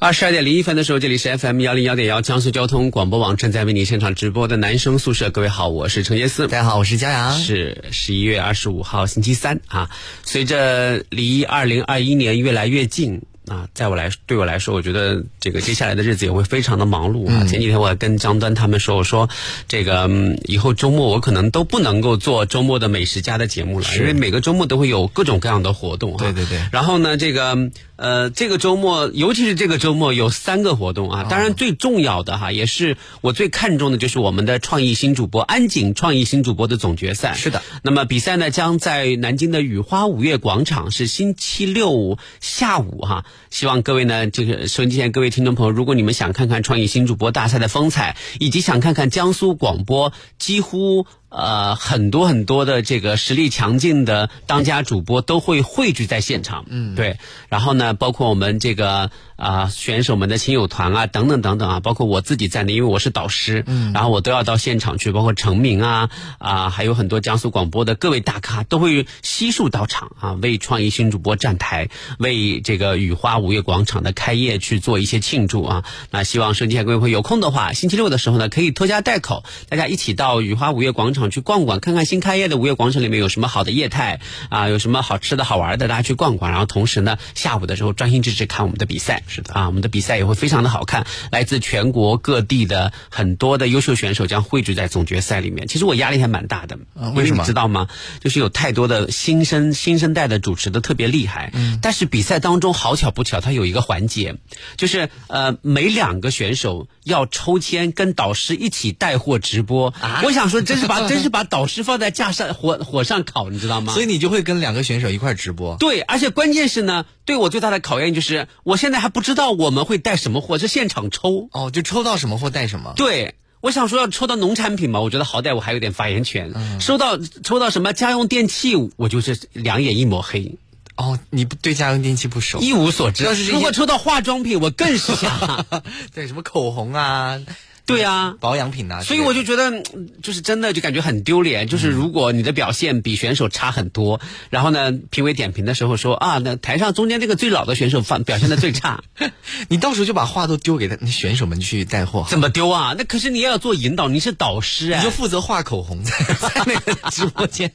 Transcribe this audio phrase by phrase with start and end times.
[0.00, 5.28] 二十二点零一分的时候，这里是 FM 幺零幺点幺江苏交通广播网正在为你现场直播的男生宿舍。
[5.30, 7.36] 各位好，我是程杰思，大家好，我是佳阳。
[7.36, 9.90] 是十一月二十五号星期三啊，
[10.22, 13.22] 随着离二零二一年越来越近。
[13.48, 17.44] 啊，在我来对我来说，我觉得这个接下来的日子也会非常的忙碌啊。
[17.46, 19.28] 前几天我跟张端他们说，我说
[19.66, 20.08] 这个
[20.44, 26.16] 以后周末我可能都不能够做周末的美食家的节目了，因为每个周末都会有各种各样的活动。
[26.16, 26.60] 对对对。
[26.72, 31.24] 然后呢，这个呃，这个周末，尤其是这个周末有三个活动啊。
[31.24, 37.34] 当然最重要的哈，也是我最看重的就是我们的创意新主播安井创意新主播的总决赛。
[37.34, 37.62] 是的。
[37.82, 43.24] 那么比赛呢，将在南京的雨花五月广场，是星期六下午哈。
[43.50, 51.06] 希望各位呢，这个收音机前各位听众朋友，如果你们想看看创意新主播大赛的风采，以及想看看江苏广播几乎。
[51.30, 57.18] 呃，很多很多的这个实力强劲的当家主播都会汇聚在现场，嗯，对。
[57.50, 71.88] 然后呢，包括我们这个啊选手们的亲友团啊，等等等等啊，包括我自己在内，因为我是导师，嗯，然后我都要到现场去，包括成明啊啊，还有很多江苏广播的各位大咖都会悉数到场啊，为创意新主播站台，
[72.18, 75.84] 为这个雨花五月广场的开业去做一些庆祝啊。
[76.12, 81.08] 那希望收机前各位会有空的话，星期六的时候呢，可以拖家带口，大家一起到雨花五月广。
[81.08, 84.20] 场去逛逛，看看新开业的五月广场里面有什么好的业态
[84.50, 86.50] 啊，有什么好吃的好玩的，大家去逛逛。
[86.50, 89.22] 然后同时呢，下午的时候专心致志看我们的比赛。
[89.28, 95.66] 是的啊，我们的比赛也会非常的好看，来自全国各地的很多的优秀选手将汇聚在总决赛里面。
[95.66, 96.78] 其实我压力还蛮大的，
[97.14, 97.42] 为什么？
[97.42, 97.88] 你知道吗？
[98.20, 101.50] 就是有太多的新生新生代的主持的特别厉害。
[101.54, 101.78] 嗯。
[101.82, 104.36] 但是比赛当中好巧不巧，它有一个环节，
[104.76, 109.88] 就是呃，每两个选手要抽签跟导师一起带货直播。
[110.00, 110.20] 啊。
[110.24, 110.98] 我想说，真是把。
[111.08, 113.94] 真是把导师放在架上火火上烤，你知道吗？
[113.94, 115.76] 所以你就会跟两个选手一块直播。
[115.78, 121.48] 对，而且关键是呢，对我最大的考验就是，我现在还不知道我们会带什么货，是现场抽。
[121.52, 122.92] 哦，就抽到什么货带什么。
[122.96, 126.52] 对，我想说要抽到农产品嘛，我觉得好歹我还有点发言权。
[126.54, 130.56] 嗯收到抽到什么家用电器，我就是两眼一抹黑。
[130.96, 133.24] 哦，你不对家用电器不熟，一无所知。
[133.52, 135.64] 如果抽到化妆品，我更是想，
[136.12, 137.40] 对什么口红啊。
[137.88, 139.82] 对呀，保养品呐，所以我就觉得，
[140.22, 141.66] 就是真的就感觉很丢脸。
[141.66, 149.02] 就是如果你的表现比选手差很多，然后呢，评委点评的时候说啊，那台上中间这个最老的选手放表现的最差，
[149.68, 152.26] 你到时候就把话都丢给他那选手们去带货。
[152.28, 152.94] 怎么丢啊？
[152.98, 157.72] 那可是你也要做引导，你是导师啊，你就负责画口红在 在那个直播间。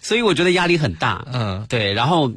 [0.00, 2.32] 所以我觉得压力很大，嗯，对，然后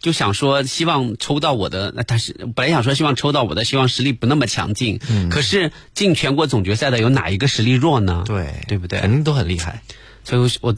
[0.00, 8.22] 就想说，希望抽到我的，那但是本来想说希望抽到我的，希望实力不那么强劲，嗯，可是进全国总决赛的有哪一个实力弱呢？
[8.26, 9.00] 对，对不对？
[9.00, 9.82] 肯定都很厉害，
[10.22, 10.76] 所以我，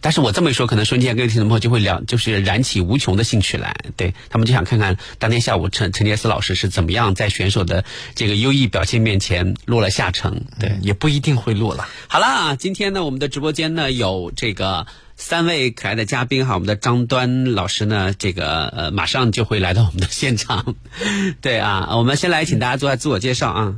[0.00, 11.88] 但是我这么一说，可能瞬间各位听众朋友就会聊，就是燃起无穷的兴趣来，对他们就想看看当天下午陈陈杰斯老师是怎么样在选手的这个优异表现面前落了下乘，对，也不一定会落了。
[12.06, 14.86] 好了，今天呢，我们的直播间呢有这个。
[15.18, 20.74] 三位可爱的嘉宾哈，我们的张端老师呢，这个呃马上就会来到我们的现场。
[21.40, 23.74] 对啊，我们先来请大家做下自我介绍啊。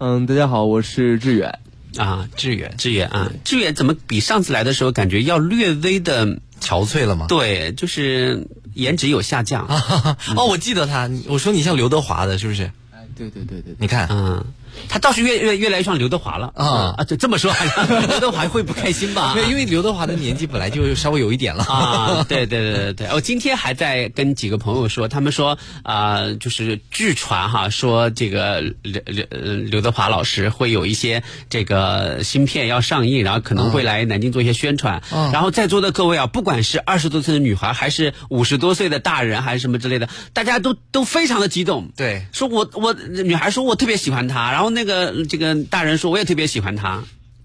[0.00, 1.60] 嗯，大家好，我是志远
[1.96, 6.26] 啊，志远，志远啊，志远怎么比上次来的时候感觉要略微的
[6.60, 7.26] 憔悴了吗？
[7.28, 9.64] 对，就是颜值有下降。
[10.36, 12.64] 哦，我记得他，我说你像刘德华的，是不是？
[12.90, 14.44] 哎，对对对对，你看，嗯。
[14.88, 17.04] 他倒是越越越来越像刘德华了啊啊！
[17.04, 17.52] 就这么说，
[18.08, 19.32] 刘德华会不开心吧？
[19.34, 22.26] 对，因为刘德华的年纪本来就稍微有一点了啊。
[22.28, 29.26] 对对对对对，我今天还在跟几个朋友说，他们说啊，就是据传哈，说这个刘刘
[29.70, 35.02] 刘德华老师会有一些这个新片要上映，然后可能会来南京做一些宣传。
[35.32, 41.88] 然后在座的各位啊，不管是二十多岁的女孩，还是五十多岁的大人，还是什么之类的，大家都都非常的激动。
[41.96, 44.68] 对，说我我女孩说我特别喜欢他，然后。
[44.70, 47.02] 那个这个大人说，我也特别喜欢他。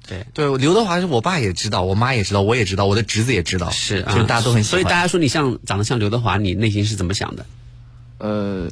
[0.08, 4.72] 对对，刘德华是我爸也知道，我妈也知道，我也知道，我的侄子也知道，是，就是大家都很喜欢。
[4.72, 7.46] 所以大家说你像长得像刘德华，你内心是怎么想的？
[8.18, 8.68] 呃，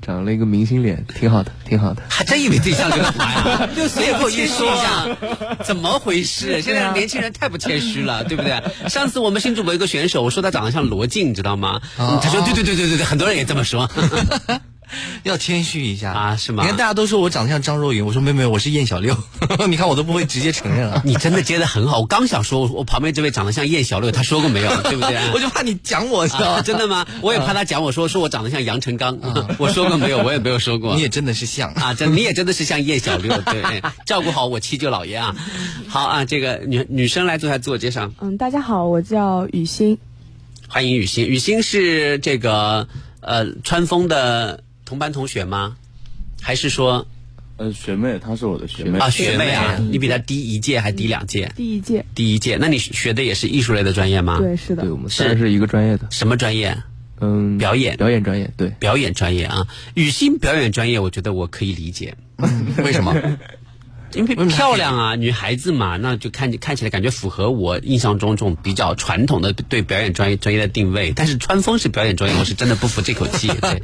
[0.00, 2.02] 长了一个明星脸，挺好的，挺好的。
[2.08, 3.68] 还真以为自己像刘德华呀？
[3.76, 5.16] 就随口一说一下，
[5.62, 6.62] 怎么回事？
[6.62, 8.62] 现在年轻人太不谦虚了，对不对？
[8.88, 11.82] 上次我们新主播一个选手，我说他长得像罗晋，你知道吗？
[11.98, 13.90] 他说对对对对对对，很多人也这么说。
[15.24, 19.16] 要谦虚一下啊是吗你看大家都说我长得像张若昀，我说没有没有，我是燕小六。
[19.68, 21.02] 你看我都不会直接承认啊。
[21.04, 24.68] 你真的接的很好，我刚想说，我我旁边这位长得像燕小六，他说过没有？
[24.82, 25.18] 对不对？
[25.34, 27.06] 我就怕你讲我，知道啊，真的吗？
[27.20, 29.18] 我也怕他讲我说说我长得像杨成刚，
[29.58, 30.18] 我说过没有？
[30.22, 30.94] 我也没有说过。
[30.94, 35.34] 你也真的是像啊，真你也真的是像燕小六，对，照顾好我七舅姥爷啊。
[35.88, 39.98] 好啊，这个女女生来做下自我介绍，嗯，大家好，我叫雨欣。
[40.68, 41.26] 欢迎雨欣。
[41.26, 42.88] 雨欣是这个
[43.20, 44.62] 呃川风的
[44.92, 45.78] 同班同学吗？
[46.42, 47.06] 还是说
[47.56, 51.50] 呃，学妹，她是我的学妹啊学妹啊你比她低一届还低两届？
[51.56, 56.76] 第一届，第一届，那你学的也是艺术类的专业吗？，对，是的对，我们虽然是一个专业的，什么专业？
[57.20, 59.66] 嗯，表演表演专业，对，表演专业啊。
[59.94, 62.14] 雨欣表演专业，我觉得我可以理解。
[62.84, 63.14] 为什么？
[64.14, 71.12] 因为漂亮啊，女孩子嘛，那就看看起来感觉符合我印象中这种比较传统的对表演专业专业的定位。
[71.14, 73.48] 但是川风是表演专业，我是真的不服这口气。
[73.60, 73.82] 对，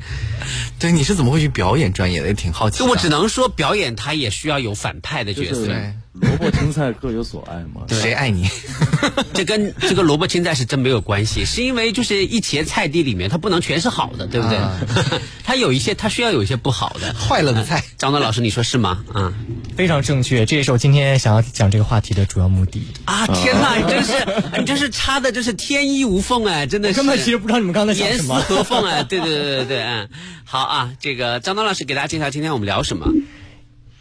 [0.79, 2.29] 对，你是怎么会去表演专业的？
[2.29, 5.67] 也挺好奇我只能说，表演它也需要有反派的角色。
[5.67, 7.83] 对萝卜青菜各有所爱嘛。
[7.91, 8.49] 谁爱你？
[9.35, 14.59] 这跟这个萝卜青菜是真没有关系，是因为就是一茄菜地里面它不能全是好的，对不对？
[15.45, 17.15] 它有一些它需要有一些不好的。
[17.15, 17.83] 坏了的菜。
[17.97, 19.05] 张东老师，你说是吗？
[19.13, 19.33] 啊
[19.77, 22.83] 非常正确，这也是我今天想要讲这个话题的主要目的。
[23.05, 23.25] 啊！
[23.29, 24.13] 天哪，你真是
[24.59, 28.41] 你真是插的，真是天衣无缝哎，真的是根本其实不知道你们刚才讲严丝什么。
[28.41, 29.05] 合缝啊！
[29.05, 30.09] 对对对对对，嗯，
[30.45, 33.07] 好啊，这个张东老师给大家介绍今天我们聊什么？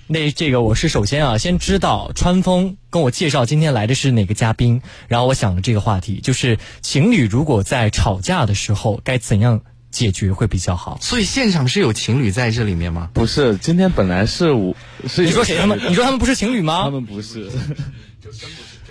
[0.09, 9.61] 那这个我是首先啊，先知道川风跟我介绍今天来的是哪个嘉宾，然后我想了这个话题，就是情侣如果在吵架的时候该怎样
[9.91, 10.97] 解决会比较好。
[11.01, 13.09] 所以现场是有情侣在这里面吗？
[13.13, 14.73] 不是，今天本来是我
[15.09, 15.77] 是你说谁他们？
[15.89, 16.91] 你说他们不是情侣吗他吗？
[16.91, 17.49] 们不是，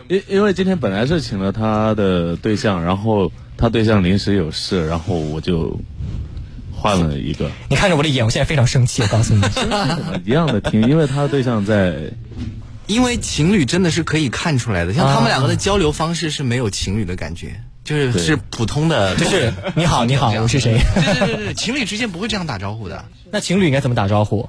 [0.09, 5.81] 因因为今天本来是请了他的对象，然后他对象临时有事，然后我就
[6.77, 9.03] 换了一个你看着我的眼，我现在非常生气。
[9.03, 9.43] 我告诉你，
[10.25, 11.95] 一样的听，因为他的对象在
[12.87, 20.79] 因为情侣真的是可以看出来的，像他们两个的交流方式是没有情侣的感觉，就是是普通的，就是你好，你好， 我是谁？
[20.95, 24.49] 对对对对，情侣之间不会这样打招呼的，那情侣应该怎么打招呼？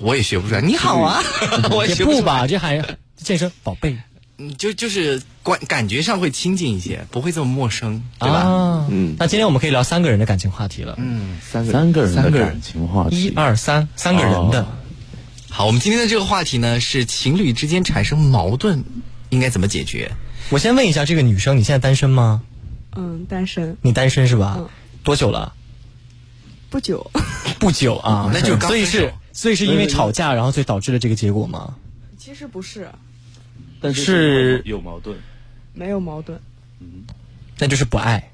[0.00, 0.60] 我也学不出来。
[0.60, 1.22] 你好啊，
[1.70, 2.84] 我也学不吧，这还
[3.16, 4.02] 健身宝贝嗯
[4.50, 8.38] 就就是感感觉上会亲近一些，不会这么陌生，对吧？
[8.38, 8.86] 啊。
[8.90, 10.94] 嗯那今天我们可以聊三个人的感情话题了。
[10.98, 13.24] 嗯，三个三个人的三个人感情话题。
[13.24, 14.62] 一二三，三个人的。
[14.62, 14.66] 哦
[15.54, 18.84] 好，我们今天的这个话题呢是情侣之间产生矛盾
[19.28, 20.10] 应该怎么解决？
[20.48, 22.42] 我先问一下，这个女生你现在单身吗？
[22.96, 24.56] 嗯，单身你单身是吧？
[24.58, 24.68] 嗯
[25.04, 25.52] 多久了？
[26.70, 27.10] 不久，
[27.60, 31.74] 不久啊，那就刚所以是所以是因为吵架，然后所以导致了这个结果吗？
[32.16, 32.88] 其实不是，
[33.82, 35.16] 但是有矛盾。
[35.74, 36.38] 没有矛盾，
[36.80, 36.86] 嗯
[37.58, 38.30] 那就是不爱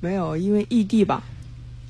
[0.00, 1.22] 没有，因为异地吧。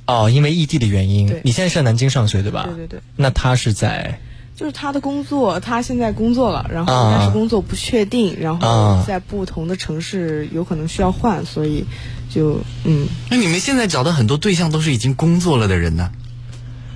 [0.07, 1.41] 哦，因为异地的原因对。
[1.45, 2.65] 你现在是在南京上学对吧？
[2.65, 3.01] 对对对。
[3.17, 4.19] 那他是在
[4.57, 11.85] 就是他的工作，他现在工作了，然后啊但是工作不确定，然后啊在不同的城市有可能需要换，所以
[12.31, 16.11] 就嗯，那你们现在找的很多对象都是已经工作了的人呢，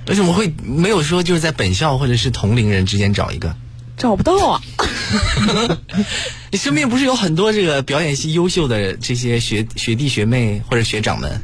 [0.07, 3.55] 为什么会没有说就是在本校或者是同龄人之间找一个？
[3.97, 4.61] 找不到啊。
[6.51, 11.41] 你身边不是有很多这个表演系优秀的这些学学弟学妹或者学长们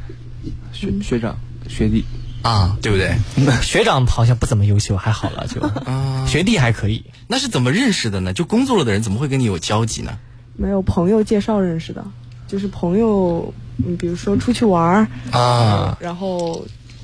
[0.72, 2.04] 学学长学弟，
[2.42, 3.16] 啊，对不对？
[3.62, 5.62] 学长好像不怎么优秀，还好了就。
[5.62, 7.04] 啊，学弟还可以。
[7.28, 8.34] 那是怎么认识的呢？
[8.34, 10.18] 就工作了的人怎么会跟你有交集呢？
[10.56, 12.06] 没有朋友介绍认识的，
[12.48, 16.64] 就是朋友，嗯，比如说出去玩儿啊，然后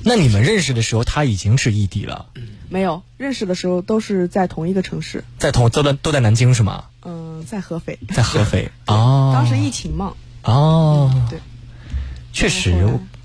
[0.10, 2.26] 那你们认识的时候他已经是异地了，
[2.68, 6.86] 没有认识的时候都是在同一个城市，在同都在都在南京是吗？
[7.04, 8.00] 嗯，在合肥。
[8.16, 8.72] 在合肥。
[8.88, 9.30] 哦。
[9.36, 11.38] 当时疫情嘛，哦，对，
[12.34, 12.72] 确实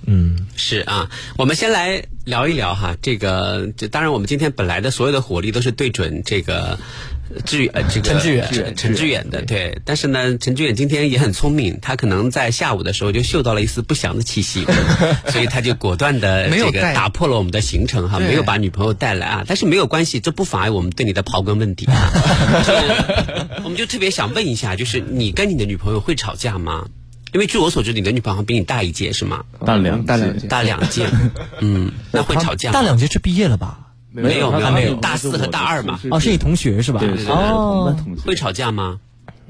[0.07, 6.79] 嗯，是啊，我们先来聊一聊哈，这个这当然我们今天本来的所有的火力都是对准这个
[7.35, 14.67] 呃志远这个陈志远陈陈志远的对，但是呢，陈志远今天也很聪明，他可能在下午的时候就嗅到了一丝不祥的气息，
[15.33, 22.13] 所以他就果断的这个打破了我们的行程哈，没有把女朋友带来啊，但是没有关系，这不妨碍我们对你的刨根问底啊，
[22.67, 26.89] 就是我们就特别想问一下，就是你跟你的女朋友会吵架吗？
[27.35, 29.45] 因为据我所知，你的女朋友比你大一届是吗？
[29.67, 31.09] 大两大两届大两届，
[31.61, 32.71] 嗯， 那会吵架？
[32.71, 33.81] 大两届是毕业了吧？
[34.13, 37.01] 没有没有没有大四和大二嘛哦，是你同学是吧？
[37.01, 39.01] 对对对，哦同班同学会吵架吗？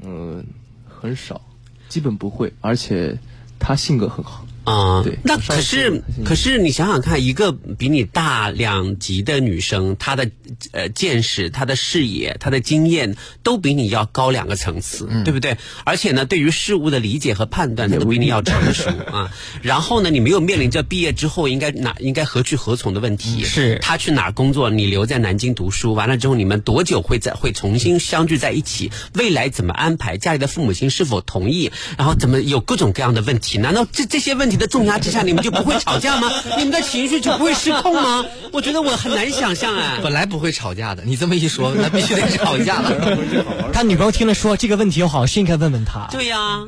[0.03, 0.43] 嗯，
[0.89, 1.39] 很少，
[1.87, 3.19] 基本不会，而且
[3.59, 10.29] 他性格很好，啊、对那可是可是你想想看，一个比你大两级的女生，她的
[10.71, 15.57] 呃见识、她的视野、她的经验都比你要高两个层次，嗯对不对？
[15.83, 19.31] 而且呢，对于事物的理解和判断，她都比你要成熟啊。
[19.61, 23.43] 然后呢，你没有面临着毕业之后应该哪应该何去何从的问题。
[23.43, 28.91] 是她去哪儿工作，你留在南京读书，完了之后你们多久会在会重新相聚在一起？
[29.13, 30.17] 未来怎么安排？
[30.17, 31.71] 家里的父母亲是否同意？
[31.97, 33.57] 然后怎么有各种各样的问题？
[33.57, 36.31] 难道这这些问题的重压之下，你们就不会吵架吗？
[36.57, 38.25] 你们的情绪就不会失控吗？
[38.51, 39.99] 我觉得我很难想象哎。
[40.03, 43.17] 本来不会吵架的，你这么一说，那必须得吵架了。
[43.73, 46.07] 他女朋友听了说这个问题，我好像是应该问问他。
[46.11, 46.63] 对呀、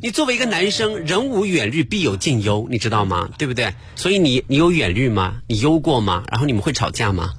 [0.00, 3.28] 你作为一个男生，人无远虑，必有近忧，你知道吗？
[3.38, 3.74] 对不对？
[3.96, 5.36] 所以你你有远虑吗？
[5.46, 6.22] 你忧过吗？
[6.30, 7.30] 然后你们会吵架吗？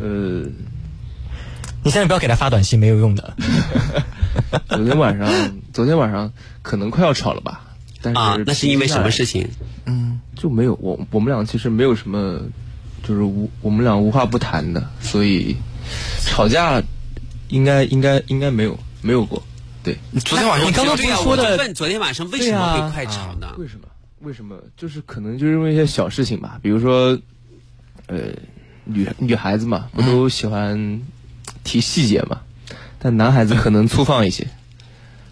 [0.00, 0.44] 呃，
[1.82, 3.34] 你现在不要给他发短信，没有用的。
[4.68, 5.28] 昨天晚上，
[5.72, 7.60] 昨天晚上可能快要吵了吧？
[8.02, 9.48] 但是啊，那是因为什么事情？
[9.86, 12.40] 嗯就没有我我们俩其实没有什么，
[13.02, 15.56] 就是无我们俩无话不谈的，所以
[16.24, 16.82] 吵架
[17.48, 19.42] 应该应该应该没有没有过。
[19.84, 23.48] 对，昨天晚上你刚刚不是说的昨天晚上为什么会快吵呢？
[23.58, 23.86] 为什么？
[24.20, 24.56] 为什么？
[24.76, 27.18] 就是可能就是因为一些小事情吧，比如说，
[28.06, 28.18] 呃，
[28.84, 31.02] 女女孩子嘛，不都喜欢
[31.64, 32.40] 提细节嘛？
[33.00, 34.46] 但男孩子可能粗放一些。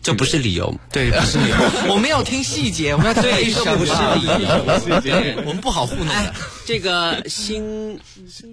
[0.02, 0.75] 这不是理由。
[0.90, 1.57] 对，不是理由。
[1.92, 5.00] 我们要听细节，我们要听对，这不是理由。
[5.00, 7.99] 对，我们不好糊弄哎的。，这个星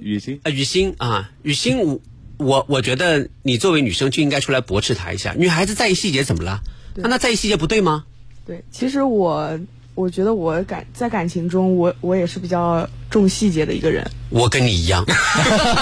[0.02, 2.00] 雨欣，啊，雨欣啊，雨欣，我
[2.38, 5.34] 我我觉得你作为女生就应该出来驳斥他一下。
[5.38, 6.60] 女孩子在意细节怎么了？
[6.96, 8.04] 那那在意细节不对吗？
[8.46, 9.60] 对，其实我
[9.98, 14.08] 我觉得我感在感情中，我我也是比较重细节的一个人。
[14.30, 15.04] 我跟你一样，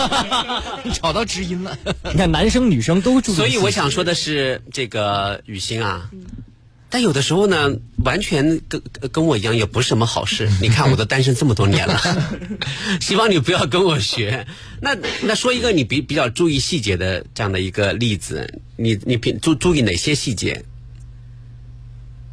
[0.93, 1.77] 找到知音了。
[2.05, 3.35] 你看，男生女生都注意。
[3.35, 6.09] 所以我想说的是，这个雨欣啊，
[6.89, 8.81] 但有的时候呢，完全跟
[9.11, 10.49] 跟我一样，也不是什么好事。
[10.63, 11.99] 你看，我都单身这么多年了，
[13.01, 14.47] 希望你不要跟我学。
[14.79, 20.63] 那那说一个你比比较注意细节的这样的一个例子，你你平注注意哪些细节？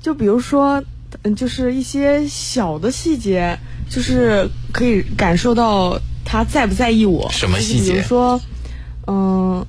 [0.00, 0.84] 就比如说，
[1.22, 7.30] 嗯，就是一些小的细节，就是可以感受到他在不在意我。
[7.30, 8.40] 什么细节比如说，
[9.06, 9.64] 嗯、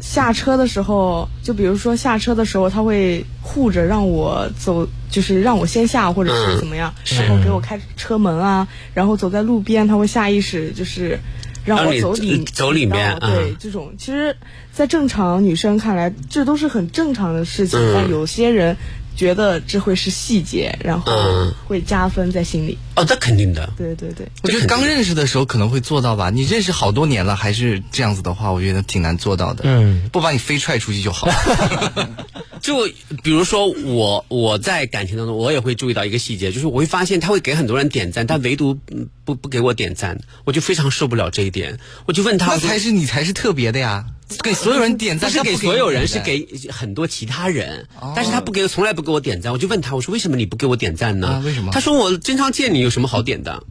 [0.00, 11.18] 下车的时候，就比如说下车的时候，他会护着让我走，就是让我先下，或者是怎么样，然后给我开车门啊，然后走在路边，他会下意识就是
[11.64, 14.34] 让我走里走里面对啊这种，其实，
[14.72, 18.74] 在正常女生看来，这都是很正常的事情，嗯但有些人
[19.20, 22.78] 觉得这会是细节，然后嗯会加分在心里。
[22.96, 23.70] 哦，那肯定的。
[23.76, 29.64] 对对对，我觉得刚认识的时候可能会做到吧，你认识好多年了还是这样子的话，我觉得挺难做到的。
[29.66, 31.28] 嗯，不把你飞踹出去就好。
[32.62, 32.88] 就
[33.22, 41.78] 比如说我我在感情当中，我也会注意到一个细节，就是我会发现他会给很多人点赞，但唯独嗯不不给我点赞，我就非常受不了这一点。
[42.06, 44.06] 我就问他，那才是你才是特别的呀，
[44.42, 47.86] 给所有人点赞，不是给所有人，是给很多其他人。
[48.00, 49.52] 哦但是他不给，从来不给我点赞。
[49.52, 51.28] 我就问他，我说为什么你不给我点赞呢？
[51.28, 53.62] 啊为什么他说我经常见你，有什么好点的？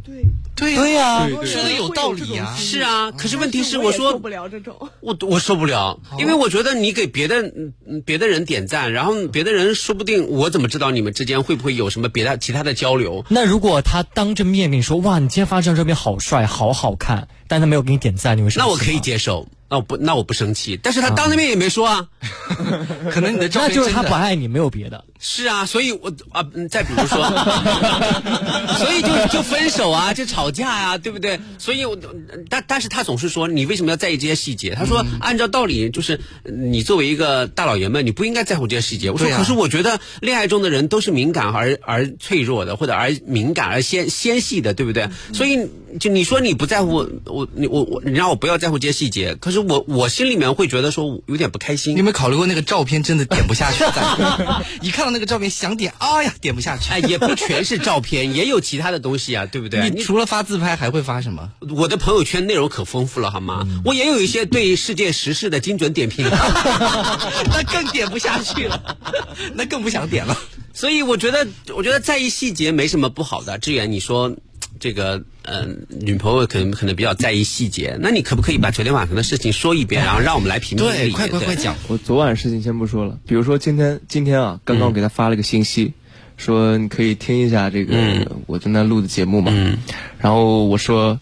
[0.56, 2.54] 对对呀、说的有道理呀。
[2.58, 4.76] 是啊，可是问题是我我说也受不了这种。
[5.00, 7.50] 我我受不了，因为我觉得你给别的
[8.06, 13.24] 别的人点赞，然后别的人说不定我怎么知道你们之间会不会有什么别的其他的交流？
[13.30, 22.08] 那如果他当着面跟你说，哇，你今天发这张照片好帅，好好看，但他没有给你点赞，你会那我可以接受，那我不那我不生气，但是他当着面也没说啊。
[23.12, 25.04] 可能你的照 那就是他不爱你，没有别的。
[25.20, 27.18] 是啊，所以我啊，嗯再比如说，
[28.78, 31.40] 所以就就分手啊，就吵架啊，对不对？
[31.58, 31.98] 所以我，
[32.50, 34.74] 但但是他总是说你为什么要在意这些细节？
[34.76, 39.12] 他说按照道理就是你作为一个大老爷们，你不应该在乎这些细节。
[39.12, 45.08] 我说啊可是我觉得恋爱中的人都是敏感而而脆弱的，或者而敏感而纤纤细的，对不对？
[45.34, 45.60] 所以
[46.00, 52.04] 就你说你不在乎我，你我我你让我不要在乎这些细节，可是我我心里面会觉得说我有点不开心你有。
[52.04, 53.80] 没有考虑过那个照片真的点不下去？
[53.96, 56.92] 赞 一看到那个照片想点，哎呀，点不下去。
[56.92, 59.90] 哎，也不全是照片， 也有其他的东西啊，对不对？
[59.90, 61.52] 你除了发自拍还会发什么？
[61.76, 63.66] 我的朋友圈内容可丰富了，好吗？
[63.86, 68.98] 我也有一些对世界时事的精准点评，那更点不下去了，
[69.54, 70.38] 那更不想点了。
[70.74, 73.58] 所以我觉得，我觉得在意细节没什么不好的。
[73.58, 74.34] 志远，你说
[74.80, 81.76] 这个，呃，女朋友可能可能比较在意细节，那你可不可以把昨天晚上的事情说一遍，然后让我们来评评对，快快快讲。
[81.88, 85.94] 我昨晚事情先不说了，比如说今天今天啊，刚刚我给他发了个信息，
[86.38, 89.52] 说你可以听一下这个、嗯我正在录的节目嘛。
[89.54, 89.78] 嗯
[90.20, 91.20] 然后我说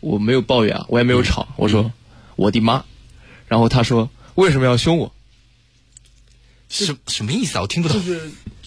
[0.00, 1.92] 我没有抱怨啊，我也没有吵，我说、
[2.36, 2.84] 我的妈，
[3.48, 5.12] 然后他说为什么要凶我？
[6.68, 7.62] 什什么意思啊？
[7.62, 8.02] 我听不懂。
[8.02, 8.20] 就是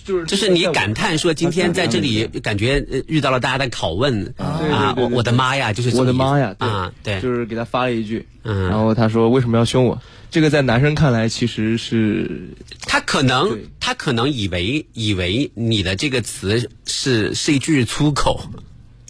[0.05, 10.01] 就是就是你感叹说今天在这里感觉呃遇到了大家的拷问对啊，对对对我我的妈呀，就是我的妈呀，啊，对，就是给他发了一句，嗯然后他说为什么要凶我？
[10.31, 12.49] 这个在男生看来其实是
[12.81, 18.39] 他可能他可能以为以为你的这个词是是一句粗口，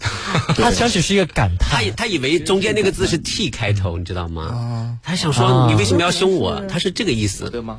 [0.56, 1.90] 他想只是一个感叹他以。
[1.90, 4.98] 他以为中间那个字是 T 开头，你知道吗？
[5.02, 6.64] 他想说你为什么要凶我？
[6.66, 7.50] 他是这个意思。
[7.50, 7.78] 的妈，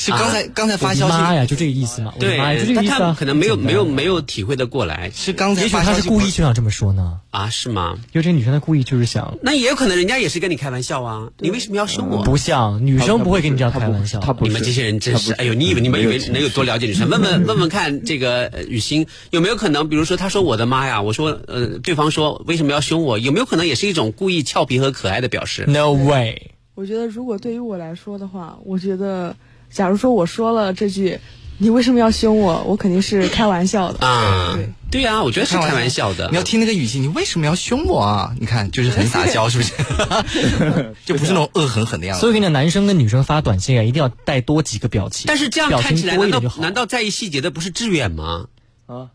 [0.00, 2.14] 是刚才刚才发消息，呀，就这个意思嘛。
[2.18, 3.14] 对妈呀，就这，个意思啊。
[3.18, 7.20] 可能没有没有没有体会的过来是刚才也许发消息他是故意就想这么说呢。
[7.30, 7.50] 啊？
[7.50, 7.98] 是吗？
[8.12, 12.24] 因为这个女生她故意就是想，那也有可能人家也是跟你开玩笑啊，你为什么要凶我？
[12.24, 14.18] 不像女生不会跟你这样开玩笑。
[14.20, 17.08] 他你们这些人真是，哎呦，你以为你们以为能有多了解女生？
[17.10, 23.18] 问问 问问看，这个呃雨欣有没有可能，比如说他说我的妈呀，我说呃，对方说为什么要凶我？
[23.18, 26.52] 有没有可能也是一种故意俏皮和可爱的表示？No way。
[26.74, 29.36] 我觉得如果对于我来说的话，我觉得，
[29.70, 31.18] 假如说我说了这句
[31.58, 34.06] “你为什么要凶我”，我肯定是开玩笑的。
[34.06, 36.28] 啊，对对呀、我觉得是开玩笑的。
[36.30, 38.34] 你要听那个语气，你为什么要凶我啊？
[38.40, 39.72] 你看，就是很撒娇，是不是？
[41.06, 42.20] 就不是那种恶狠狠的样子。
[42.20, 45.24] 所以跟你男生跟女生发短信啊，一定要带多几个表情。
[45.28, 46.40] 但是这样看起来，难道。
[46.58, 48.46] 难道在意细节的不是志远吗？
[48.86, 49.10] 啊，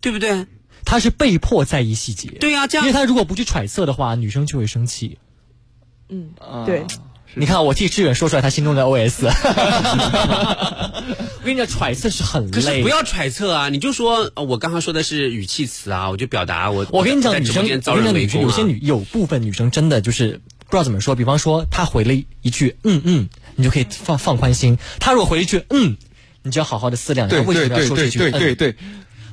[0.00, 0.46] 对不对？
[0.84, 2.28] 他是被迫在意细节？
[2.40, 5.18] 对呀、这样因为他如果不去揣测的话，女生就会生气。
[6.10, 6.84] 嗯，啊对，
[7.32, 9.24] 你看，我替志远说出来他心中的 OS。
[11.40, 12.50] 我跟你讲，揣测是很累。
[12.50, 13.68] 可是不要揣测啊！
[13.68, 16.86] 你就说，呃我刚刚说的是语气词啊，我就表达我。
[16.90, 21.14] 我跟你讲，女生，女生有些女有部分女生真的就是不知道怎么说。
[21.14, 25.96] 比方说，她回了一句“嗯嗯”，你就可以放放宽心；她如果回了一句“嗯”，
[26.42, 28.76] 你就要好好的思量，对她为什么要说这句“嗯对对对，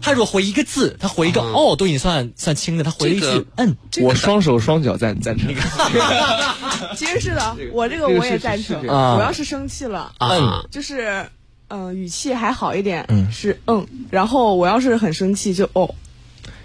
[0.02, 5.54] 她如果回一个字，他回一个“哦”，都已经算算轻的，他回了一这个句“嗯我双手双脚赞赞成。
[6.98, 8.86] 其实是的，我这个我也赞成。
[8.86, 11.30] 我要是生气了，嗯，就是
[11.68, 15.94] 嗯、呃语气还好一点，嗯是嗯，然后我要是很生气就哦，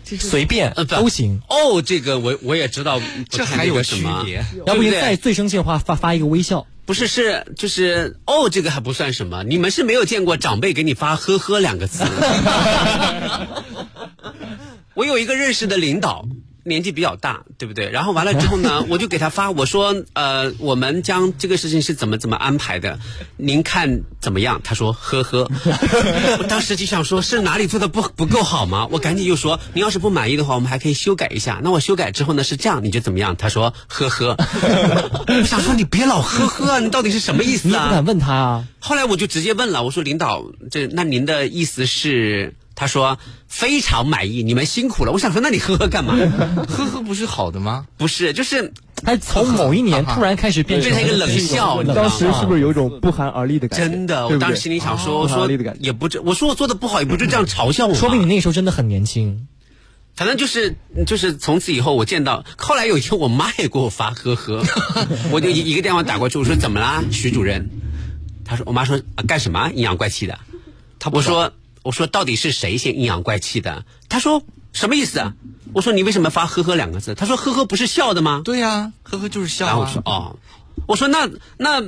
[0.05, 1.41] 就是随便都行。
[1.49, 4.23] 哦，这个我我也知道，这还有区什么？
[4.25, 4.45] 别。
[4.67, 6.67] 要不你再最生气的话，发发一个微笑。
[6.87, 9.43] 不是，是就是哦，这个还不算什么。
[9.43, 12.05] 你们是没有见过长辈给你发“呵呵”两个字。
[14.95, 16.29] 我有一个认识的领导，
[16.67, 17.89] 年纪比较大，对不对？
[17.91, 22.99] 然后完了之后呢，我就给他发，我说呃，我们将这个事情是怎么怎么安排的，
[23.37, 24.61] 您看怎么样？
[24.65, 25.49] 他说呵呵。
[26.39, 28.89] 我当时就想说，是哪里做的不不够好吗？
[28.91, 31.61] 我赶紧又说，您要是不满意的话，我们还可以修改一下。
[31.63, 33.37] 那我修改之后呢，是这样，你觉得怎么样？
[33.37, 34.37] 他说呵呵。
[35.29, 37.85] 我想说，你别老呵呵啊，你到底是什么意思啊？
[37.85, 38.65] 你不敢问他啊？
[38.81, 42.55] 后来我就直接问了，我说领导，这那您的意思是？
[42.77, 45.11] 他说非常满意，你们辛苦了。
[45.13, 46.15] 我想说，那你呵呵干嘛？
[46.69, 47.87] 呵呵，不是好的吗？
[47.97, 53.89] 不是，就是他从某一年突然开始变成变成一个冷笑你当时是不是有一种不寒而栗的感觉？
[53.89, 54.29] 真的。
[54.29, 55.49] 我当时心里想说，我说。
[55.81, 57.99] 也不这，我说我做的不好，也不就这样嘲笑我嘛。
[57.99, 59.49] 说明你那个时候真的很年轻。
[60.15, 64.63] 反正就是就是从此以后，我见到后来有一天，我妈也给我发呵呵，
[65.33, 67.71] 我就一一个电话打过去，我说怎么啦，徐主任？
[68.45, 70.39] 他说我妈说、啊、干什么阴阳怪气的？
[70.99, 71.53] 他我说
[71.87, 73.85] 我说到底是谁先阴阳怪气的？
[74.09, 75.35] 他说什么意思啊？
[75.73, 77.15] 我说你为什么发呵呵两个字？
[77.15, 78.43] 他说呵呵不是笑的吗？
[78.45, 80.03] 对呀、呵呵就是笑啊然后我说。
[80.05, 80.37] 哦，
[80.89, 81.81] 我说那那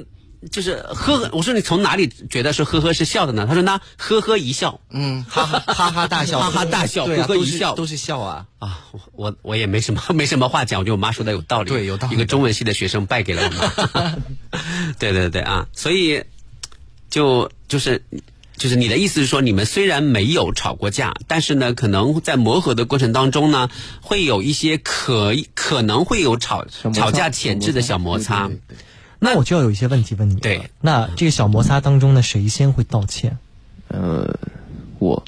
[0.52, 3.44] 就是呵呵，我说你从哪里觉得是呵呵是笑的呢？
[3.48, 8.46] 他说那呵呵一笑嗯，哈哈哈哈大笑，哈哈大笑呵呵一笑都是都是笑啊。
[8.60, 13.50] 啊，我我我也没什么 没什么话讲，我觉得我妈说的有道理，对有道理一个中文系的学生败给了我
[13.98, 14.14] 妈，
[15.00, 16.22] 对对对啊，所以
[17.10, 18.04] 就就是。
[18.58, 23.70] 就是你的意思是说，你们虽然没有吵过架，但是呢，可能在磨合的过程当中呢，
[24.02, 28.48] 会有一些可可能会有吵吵架潜质的小摩擦。
[28.48, 28.76] 对对对对
[29.20, 30.40] 那我就要有一些问题问你了。
[30.40, 33.38] 对，那这个小摩擦当中呢，谁先会道歉？
[33.88, 34.38] 呃，
[34.98, 35.24] 我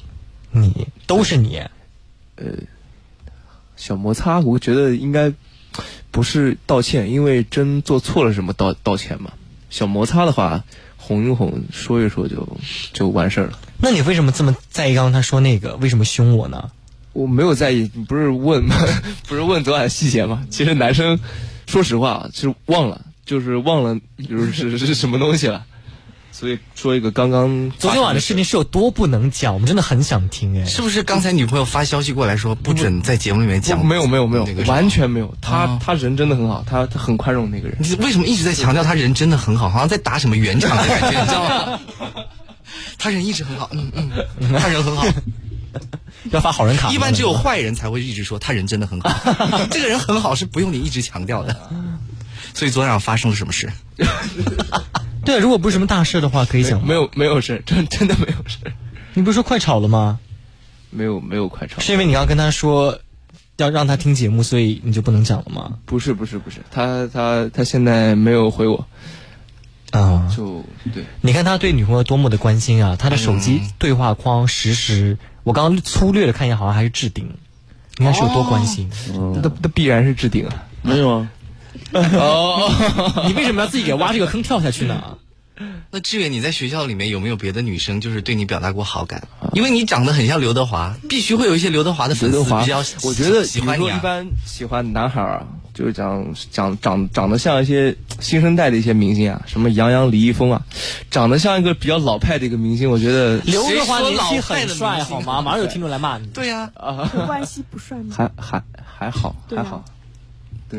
[0.51, 1.57] 你都是你。
[2.35, 2.45] 呃
[3.75, 5.33] 小摩擦，我觉得应该
[6.11, 9.31] 不是道歉，因为真做错了什么道道歉嘛。
[9.71, 10.63] 小摩擦的话，
[10.97, 12.47] 哄一哄，说一说就
[12.93, 13.57] 就完事儿了。
[13.79, 15.75] 那你为什么这么在意刚刚他说那个？
[15.77, 16.69] 为什么凶我呢？
[17.13, 18.75] 我没有在意，你不是问吗？
[19.27, 20.45] 不是问昨晚的细节吗？
[20.51, 21.19] 其实男生，
[21.65, 25.65] 说实话，是忘了，就是忘了，就是是 是什么东西了。
[26.31, 29.53] 所以说一个刚刚昨天晚的事情是有多不能讲？
[29.53, 30.65] 我们真的很想听哎。
[30.65, 33.85] 是不是刚才女朋友发消息过来说不准在节目里面讲？
[33.85, 35.35] 没有没有没有完全没有。
[35.41, 37.77] 他、啊他人真的很好，他他很宽容那个人。
[37.79, 41.79] 你为什么一直在强调他人真的很好，好像在打什么圆场的感觉，你知道吗？
[42.97, 45.05] 他人一直很好，嗯嗯，他人很好。
[46.31, 46.91] 要发好人卡。
[46.91, 49.09] 一般只有坏人才会一直说他人真的很好，
[49.71, 51.69] 这个人很好是不用你一直强调的。
[52.53, 53.71] 所以昨天晚上发生了什么事？
[55.25, 56.85] 对，如果不是什么大事的话，可以讲。
[56.85, 58.57] 没有没有事，真真的没有事。
[59.13, 60.19] 你不是说快吵了吗？
[60.89, 62.99] 没有没有快吵，是因为你要跟他说
[63.57, 65.77] 要让他听节目，所以你就不能讲了吗？
[65.85, 68.87] 不是不是不是，他他他现在没有回我，
[69.91, 72.95] 啊、就对，你看他对女朋友多么的关心啊！
[72.97, 77.29] 他的手机嗯对话框实时，我刚刚粗略的看一下，好像还是置顶。
[77.97, 78.89] 你看是有多关心？
[79.13, 80.63] 那那必然是置顶啊。
[80.81, 81.29] 没有啊，
[81.93, 82.71] 哦，
[83.27, 85.17] 你为什么要自己给挖这个坑跳下去呢？
[85.91, 89.27] 那志远，你在学校里面有没有别的女生就是对你表达过好感？
[89.53, 93.97] 因为你长得很像刘德华，必须会有一些刘德华的粉丝刘德华比较，我觉得喜欢你啊。
[93.97, 100.61] 一般喜欢男孩儿啊，就是长长长长得像一些新生代的一些明星啊，什么杨洋、李易峰啊，
[101.11, 105.41] 长得像一个比较老派的一个明星，我觉得刘德华年轻谁说老派的很帅，好吗？
[105.41, 106.25] 马上有听众来骂你。
[106.27, 106.71] 对呀、
[107.11, 108.15] 陈冠希不帅吗？
[108.17, 108.63] 还还
[108.97, 109.83] 还好还好，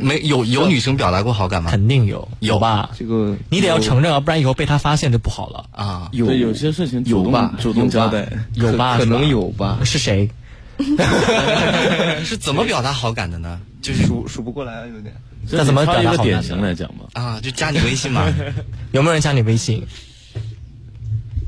[0.00, 1.70] 没有有女生表达过好感吗？
[1.70, 2.90] 肯定有，有吧？
[2.98, 5.64] 这个你得要承认啊，不然以后被他发现就不好了。
[5.72, 8.96] 啊，有对有些事情有吧，主动交代，有吧？
[8.98, 10.28] 可可能有吧，是谁？
[12.24, 13.60] 是怎么表达好感的呢？
[13.82, 15.14] 就是数数不过来了，有点。
[15.50, 16.42] 那怎么表达挑一个典好感？
[16.42, 17.04] 型来讲嘛？
[17.12, 18.24] 啊，就加你微信嘛。
[18.92, 19.84] 有没有人加你微信？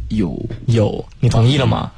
[0.08, 1.90] 有有，你同意了吗？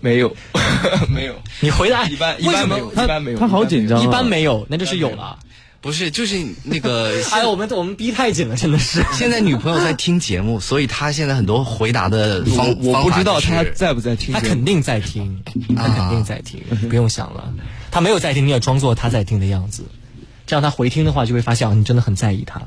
[0.00, 0.34] 没有？
[1.08, 3.38] 没有，你回答一般一为什么般没有，一般没有。
[3.38, 5.38] 他好紧张啊一般没有，那就是有了。
[5.80, 9.02] 不是，就是那个 哎呀，我们我们逼太紧了，真的是。
[9.12, 14.40] 现在女朋友在听节目，所以她现在很多回答的方我我不知道方法是他在不在听节目。
[14.40, 15.42] 他肯定在听，
[15.76, 17.52] 她肯定在听，不用想了。
[17.90, 19.82] 她没有在听，你也装作她在听的样子，
[20.46, 22.62] 这样她回听的话就会发现哦，你真的很在意她。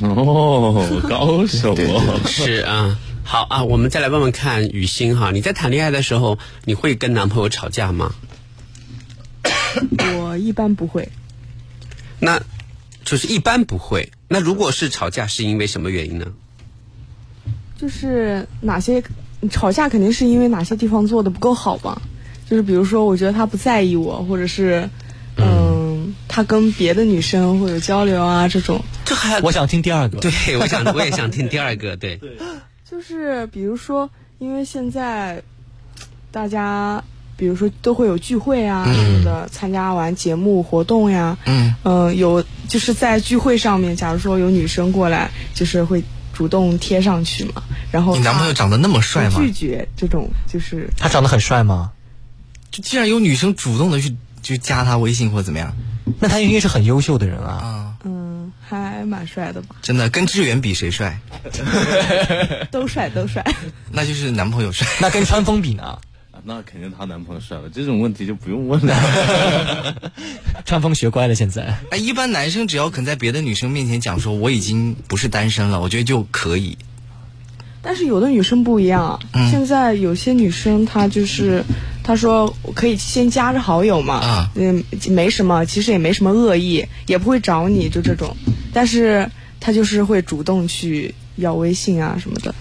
[0.00, 8.14] 哦，高手哦，是啊，好啊，我们再来问问看雨欣哈，你在谈恋爱的时候，你会跟男朋友吵架吗？
[10.16, 11.08] 我一般不会，
[12.20, 12.40] 那
[13.04, 14.12] 就是一般不会。
[14.28, 16.26] 那如果是吵架，是因为什么原因呢？
[17.76, 19.02] 就是哪些
[19.50, 22.00] 吵架肯定是因为哪些地方做的不够好吧。
[22.48, 24.88] 就是比如说，我觉得他不在意我，或者是
[25.36, 28.84] 嗯，他跟别的女生会有交流啊，这种。
[29.04, 30.20] 这还我想听第二个。
[30.20, 32.20] 对，我想我也想听第二个，对，
[32.88, 35.42] 就是比如说，因为现在
[36.30, 37.02] 大家，
[37.36, 49.40] 比如说都会有聚会啊什么的，参加完节目活动呀，嗯嗯、有就是在聚会上面，假如说有女生过来，就是会主动贴上去嘛，然后你男朋友长得那么帅吗？
[49.40, 51.90] 拒绝这种，就是他长得很帅吗？
[52.70, 55.74] 就既然有女生主动的去去加他微信或者怎么样
[56.20, 57.50] 那他应该是很优秀的人啊。
[57.50, 57.85] 啊，嗯，
[58.68, 61.16] 还蛮帅的吧，真的跟志远比谁帅？
[62.70, 63.44] 都帅都帅。
[63.92, 64.86] 那就是男朋友帅。
[65.00, 65.98] 那跟川峰比呢？
[66.44, 69.94] 那肯定她男朋友帅了，这种问题就不用问了。
[70.64, 71.76] 川峰学乖了，现在。
[71.90, 76.76] 哎，一般男生只要肯在别的女生面前讲说我已经不是单身了，我觉得就可以。
[77.86, 81.62] 但是有的女生不一样啊，嗯现在有些女生她就是，
[82.02, 88.36] 她说我可以先加着好友嘛，啊嗯，没什么，其实也没什么恶意，也不会找你，就这种，
[88.72, 92.52] 但是她就是会主动去要微信啊什么的，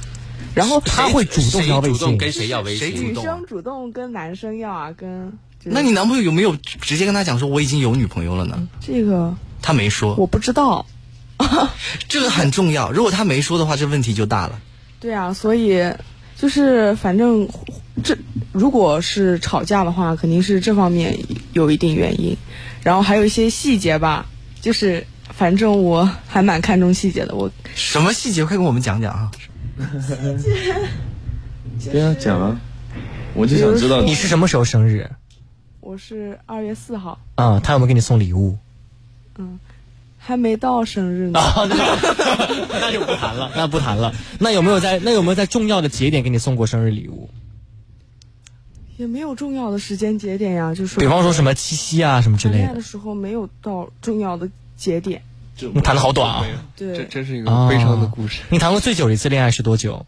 [0.54, 2.90] 然后他会主动要微信，谁主动跟谁要微信？
[2.94, 8.68] 女生主动跟男生要啊，跟、就是那你男朋友有没有直接跟他讲说我已经有女朋友了呢？
[8.80, 10.86] 这个他没说，我不知道，
[12.08, 12.92] 这个很重要。
[12.92, 14.60] 如果他没说的话，这问题就大了。
[15.00, 15.80] 对啊，所以
[16.36, 17.48] 就是反正
[18.04, 18.18] 这
[18.52, 21.18] 如果是吵架的话，肯定是这方面
[21.54, 22.36] 有一定原因，
[22.84, 24.26] 然后还有一些细节吧，
[24.62, 27.36] 就是反正我还蛮看重细节的。
[27.36, 28.44] 我什么细节？
[28.46, 29.32] 快跟我们讲讲啊！
[31.92, 32.60] 对啊，讲啊，
[33.34, 35.10] 我就想知道你是什么时候生日？
[35.82, 38.58] 我是二月四号，啊、他有没有给你送礼物？
[40.26, 41.40] 还没到生日呢。
[41.40, 44.14] 啊，那那就不谈了， 那不谈了。
[44.40, 47.30] 那有没有在那有没有在重要的节点给你送过生日礼物？
[48.98, 52.82] 也没有重要的时间节点呀，就是比方说什么七夕啊什么之类的谈恋爱的。
[52.82, 55.22] 时候没有到重要的节点。
[55.58, 56.46] 你谈的好短啊！
[56.76, 58.42] 对，这真是一个悲伤的故事。
[58.50, 60.06] 你谈过最久的一次恋爱是多久？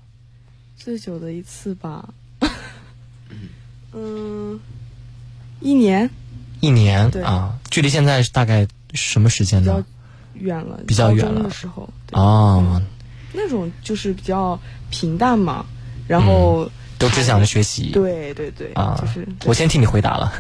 [0.75, 2.09] 最久的一次吧，
[3.93, 4.59] 嗯，
[5.61, 6.09] 一年
[6.59, 9.85] 一年啊，距离现在是大概什么时间呢？
[10.39, 12.81] 远了，比较远了的时候，对哦，
[13.33, 15.65] 那种就是比较平淡嘛，
[16.07, 17.91] 然后、都只想着学习。
[17.91, 20.33] 对对对，啊，就是我先替你回答了。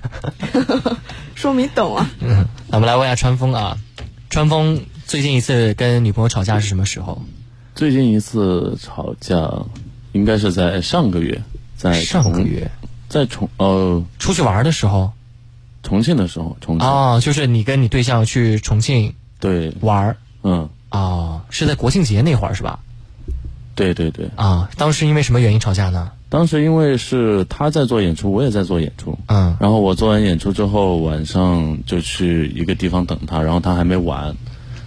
[1.35, 2.09] 说明懂啊。
[2.21, 3.77] 嗯，那我们来问一下川峰啊，
[4.29, 7.21] 川峰最近一次跟女朋友吵架是什么时候？
[7.75, 9.51] 最近一次吵架，
[10.13, 11.39] 应该是在上个月，
[11.75, 12.71] 在上个月
[13.07, 15.11] 在重呃出去玩的时候
[15.83, 22.79] 重庆的时候，重庆、哦，就是你跟你对象去重庆对，玩儿嗯，哦，是在国庆节那会儿是吧？
[23.75, 26.11] 对对对，啊，当时因为什么原因吵架呢？
[26.29, 34.35] 当时因为是他在做演出，我也在做演出，嗯然后我做完演出之后，晚上就去一个地方等他，然后他还没完，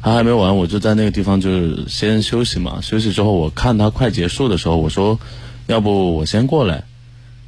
[0.02, 2.80] 他还没完，我就在那个地方就是先休息嘛。
[2.82, 5.18] 休息之后，我看他快结束的时候，我说，
[5.66, 6.84] 要不我先过来，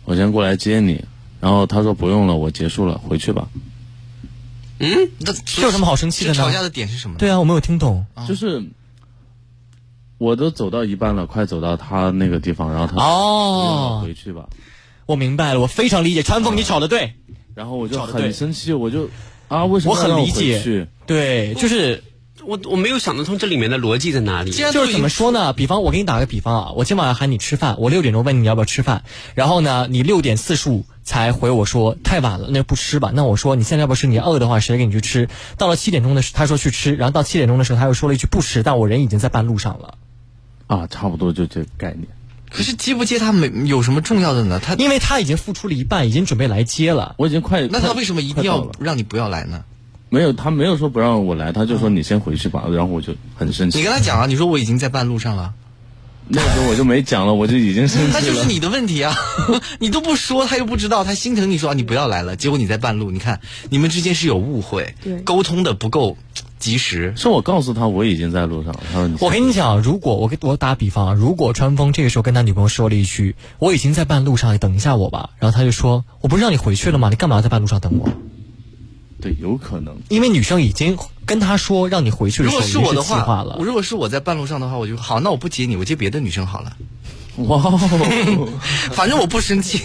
[0.04, 1.04] 我先过来接你。
[1.40, 3.48] 然后他说不用了，我结束了，回去吧。
[4.82, 6.34] 嗯，那这有什么好生气的呢？
[6.34, 7.18] 吵架的点是什么呢？
[7.20, 8.04] 对啊，我没有听懂。
[8.28, 8.62] 就是
[10.18, 14.48] 我都走到一半了，快走到他那个地方，然后他哦回去吧。
[15.06, 17.14] 我明白了，我非常理解川凤，你吵的对，
[17.54, 19.08] 然后我就很生气，我就
[19.48, 20.88] 啊，为什么我很理解？
[21.06, 22.02] 对，就是
[22.46, 24.50] 我我没有想得通这里面的逻辑在哪里。
[24.50, 25.52] 就是怎么说呢？
[25.52, 33.10] 比方我给你打个比方啊，我今晚要喊你吃饭，我六点钟问你要不要吃饭，然后呢，你六点四十五才回我说太晚了，那不吃吧。
[33.14, 34.06] 那我说你现在要不吃？
[34.06, 35.28] 你饿的话，谁给你去吃？
[35.56, 39.98] 到了七点钟的时，他说去吃，然后到七点钟的时候，他又说了一句不吃，但我人已经在半路上了。
[40.66, 42.06] 啊，差不多就这个概念。
[42.50, 44.60] 可是接不接他没有什么重要的呢？
[44.62, 47.14] 他因为他已经付出了一半，已经准备来接了。
[47.16, 49.64] 我已经快，那他为什么一定要让你不要来呢？
[50.12, 53.78] 没有，他没有说不让我来，他就说你先回去吧， 然后我就很生气。
[53.78, 55.54] 你跟他讲啊，你说我已经在半路上了，
[56.28, 58.20] 那个时候我就没讲了，我就已经生气了。
[58.20, 59.14] 那就是你的问题啊！
[59.80, 66.18] 你都不说，他又不知道，他心疼你说啊你不要来了，结果你在半路，你看你们之间是有误会，对沟通的不够
[66.58, 67.14] 及时。
[67.16, 77.08] 是我告诉他我已经在路上了，他说你我跟你讲，如果我给我打比方啊，如果川峰这个时候跟他女朋友说了一句“我已经在半路上，你等一下我吧”，然后他就说“我不是让你回去了吗？
[77.08, 78.06] 你干嘛在半路上等我
[79.22, 79.96] 对，有可能。”？
[80.10, 83.64] 因为女生已经跟他说让你回去的如时候，如果是我的是计划了我。
[83.64, 86.76] 如果是我在半路上的话，我就好，那我不接你，我接别的女生好了，
[87.36, 88.48] 哇哦，
[88.92, 89.80] 反正我不生气，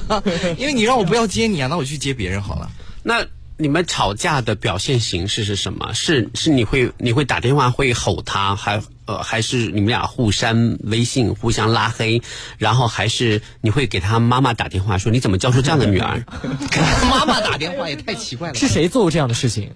[0.58, 2.68] 因为你让我不要接你啊，那我去接别人好了。
[3.02, 3.24] 那
[3.62, 5.92] 你们吵架的表现形式是什么？
[5.94, 12.20] 是是你会你会打电话会吼他，还呃还是你们俩互删微信，互相拉黑，
[12.58, 16.24] 然后还是你会给他妈妈打电话说你怎么教出这样的女儿？
[16.70, 18.54] 给 他妈妈打电话也太奇怪了。
[18.54, 19.70] 是谁做过这样的事情？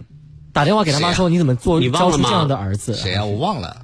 [0.53, 3.25] 打电话给他妈说：“你怎么做你忘了吗教出这样的儿子？”谁啊？
[3.25, 3.83] 我忘了。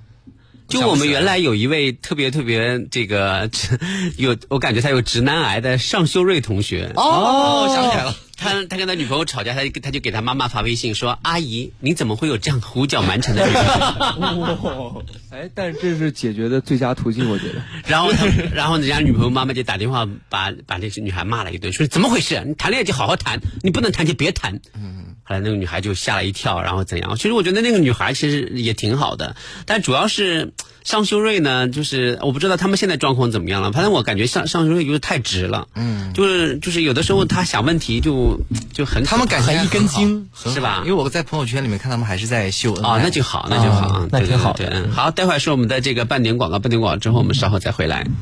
[0.68, 3.50] 就我们原来有一位特别特别这个
[4.16, 6.90] 有，我感觉他有直男癌的尚修瑞同学。
[6.96, 8.16] 哦，想起来了。
[8.42, 17.62] 他他跟他女朋友吵架，他就他就给他妈妈发微信说：“阿姨，你怎么会有这样胡搅蛮缠的女儿 哎，但是这是解决的最佳途径，我觉得。
[17.86, 22.42] ”然后他然后人家女朋友妈妈就打电话把把那女孩骂了一顿，说：“怎么回事？
[22.46, 25.06] 你谈恋爱就好好谈，你不能谈就别谈。”嗯。
[25.24, 27.14] 后来那个女孩就吓了一跳，然后怎样？
[27.16, 30.52] 其实我觉得那个女孩其实也挺好的，但主要是
[30.84, 33.72] 尚修瑞呢，就是我不知道他们现在状况怎么样了。
[33.72, 38.40] 反正我感觉尚尚修瑞就是太直了，嗯，就是就是有的时候他想问题就
[38.72, 40.82] 就很他们感觉一根筋，是吧？
[40.84, 44.58] 因为我在朋友圈里面看他们还是在秀恩哦，爱那就好，那就好，啊那对挺好的。
[44.58, 47.98] 对对嗯好，待会儿是我们的这个半点广告，半点广告之后，我们稍后再回来。
[48.00, 48.12] 相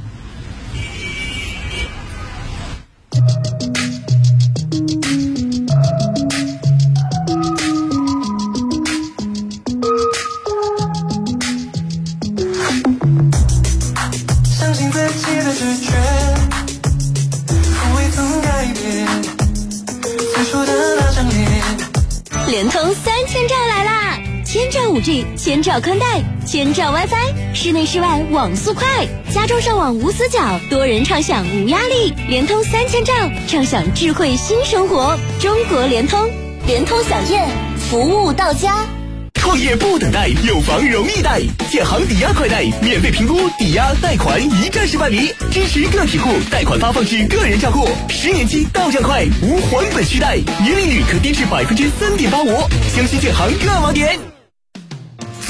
[25.00, 28.86] 千兆 5G，千兆宽带，千兆 WiFi，室内室外网速快，
[29.32, 32.12] 家中上网无死角，多人畅享无压力。
[32.28, 33.14] 联通三千兆，
[33.48, 35.18] 畅享智慧新生活。
[35.40, 36.28] 中国联通，
[36.66, 38.86] 联通小燕，服务到家。
[39.34, 41.40] 创业不等待，有房容易贷。
[41.70, 52.48] 建行抵押快贷免费评估，抵押贷款一站式办理，支持个体户贷款发放至个人账户，十年期到账快，无还本续贷，年利率可低至百分之三点八五。
[52.94, 54.39] 详询建行各网点。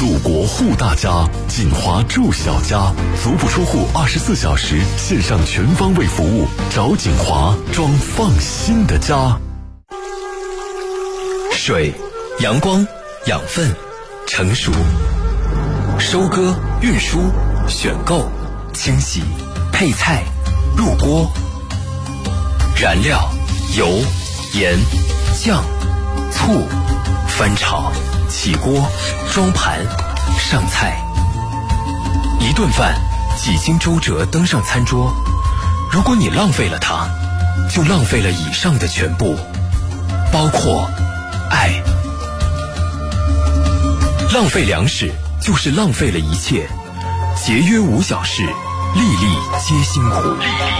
[0.00, 2.90] 祖国护大家，锦华住小家，
[3.22, 9.38] 足不出户，二十四小时线上全方位服务，找锦华装放心的家。
[11.52, 11.92] 水、
[12.38, 12.86] 阳光、
[13.26, 13.76] 养分、
[14.26, 14.72] 成熟、
[15.98, 17.18] 收割、运输、
[17.68, 18.26] 选购、
[18.72, 19.20] 清洗、
[19.70, 20.24] 配菜、
[20.78, 21.30] 入锅、
[22.74, 23.30] 燃料、
[23.76, 23.86] 油、
[24.54, 24.78] 盐、
[25.38, 25.62] 酱、
[26.32, 26.66] 醋、
[27.28, 27.92] 翻炒、
[28.30, 28.88] 起锅、
[29.32, 29.84] 装盘、
[30.38, 30.96] 上菜。
[32.38, 32.94] 一顿饭
[33.36, 35.12] 几经周折登上餐桌，
[35.90, 37.08] 如果你浪费了它，
[37.68, 39.36] 就浪费了以上的全部，
[40.32, 40.88] 包括
[41.50, 41.82] 爱。
[44.32, 46.68] 浪费粮食就是浪费了一切，
[47.36, 48.42] 节约无小事，
[48.94, 49.26] 粒粒
[49.58, 50.79] 皆辛苦。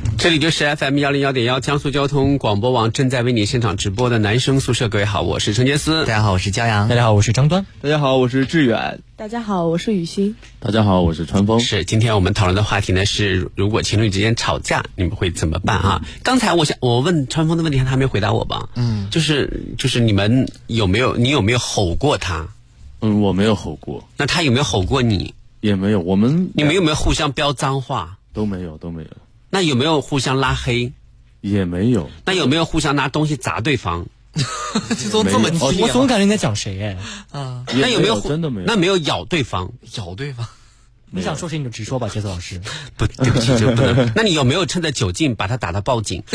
[0.21, 4.87] 这里就是 FM 幺零幺点幺江苏交通广播网正在为你现场直播的男生宿舍。
[4.87, 6.05] 各位好，我是陈杰斯。
[6.05, 6.87] 大家好，我是骄阳。
[6.87, 7.65] 大家好，我是张端。
[7.81, 9.01] 大家好，我是志远。
[9.15, 10.35] 大家好，我是雨欣。
[10.59, 11.59] 大家好，我是川峰。
[11.59, 16.05] 是，今天我们讨论的话题呢是，如果情侣之间吵架，你们会怎么办啊？
[16.21, 18.69] 刚才我想我问川峰的问题，他还没回答我吧？
[18.75, 22.47] 嗯，就是就是你们有没有你有没有吼过他？
[22.99, 24.07] 嗯，我没有吼过。
[24.17, 25.33] 那他有没有吼过你？
[25.61, 25.99] 也没有。
[25.99, 28.19] 我们你们有没有互相飙脏话？
[28.33, 29.09] 都没有，都没有。
[29.51, 30.91] 那有没有互相拉黑？
[31.41, 32.09] 也没有。
[32.25, 34.05] 那有没有互相拿东西砸对方？
[34.97, 36.97] 这都这么激烈我总感觉你在讲谁哎？
[37.37, 38.65] 啊，那有没有真的没有？
[38.65, 39.69] 那没有咬对方？
[39.97, 40.47] 咬对方？
[41.13, 42.61] 你想说谁你就直说吧，杰子老师。
[42.95, 44.11] 不，对不起，这不能。
[44.15, 46.23] 那你有没有趁着酒劲把他打到报警？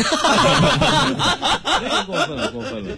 [2.05, 2.95] 过分了，过分了。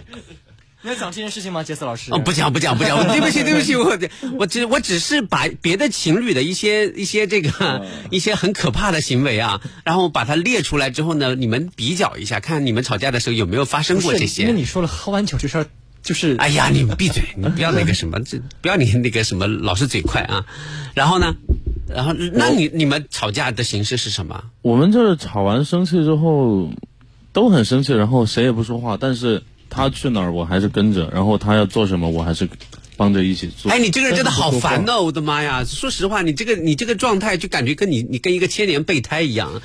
[0.82, 2.10] 你要讲这件事情吗，杰斯老师？
[2.10, 3.98] 哦，不讲不讲不讲， 对不起对不起，我
[4.38, 14.42] 我只我只是把别的情侣的一些一些这个 一些很可怕的行为啊，然后把它列出来之后呢，你们比较一下，看你们吵架的时候有没有发生过这些。
[14.42, 15.66] 因为你说了喝完酒这事儿，
[16.02, 20.46] 就是哎呀， 你闭嘴，你不要那个什么，这不要你那个什么老是嘴快啊。
[20.94, 21.34] 然后呢，
[21.88, 24.44] 然后那你你们吵架的形式是什么？
[24.62, 26.70] 我们就是吵完生气之后
[27.34, 29.42] 都很生气，然后谁也不说话，但是。
[29.70, 32.48] 他去哪儿，我还是跟着；然后他要做什么，我还是
[32.96, 33.70] 帮着一起做。
[33.70, 35.02] 哎，你这个人真的好烦哦！
[35.02, 39.62] 我的妈呀，说实话，你这个你这个状态，就感觉跟你你跟一个千年备胎一样，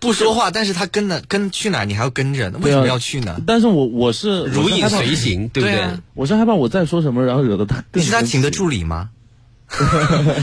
[0.00, 3.40] 不说话，但是他跟了跟去哪儿，你还要跟着，为什么要去呢？
[3.46, 5.82] 但是我我是如影随形，对不对？
[6.14, 7.82] 我是害怕我再说什么，然后惹得他。
[7.92, 9.10] 你是他请的助理吗？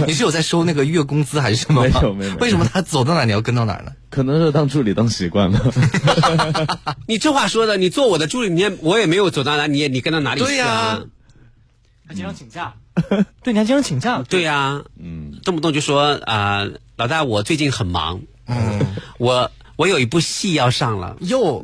[0.08, 1.84] 你是有在收那个月工资还是什么？
[1.84, 2.36] 没有没有。
[2.38, 3.92] 为什么他走到哪你要跟到哪呢？
[4.12, 5.60] 可能是当助理当习惯了。
[7.08, 11.00] 你这话说的，你做我的助理，你也我也没有走到哪，你也你跟到哪里去啊？
[12.08, 12.74] 还经常请假，
[13.42, 18.86] 对，你还经常请假，对呀，嗯，动不动就说啊，老大，我最近很忙，嗯，
[19.18, 21.64] 我我有一部戏要上了，哟，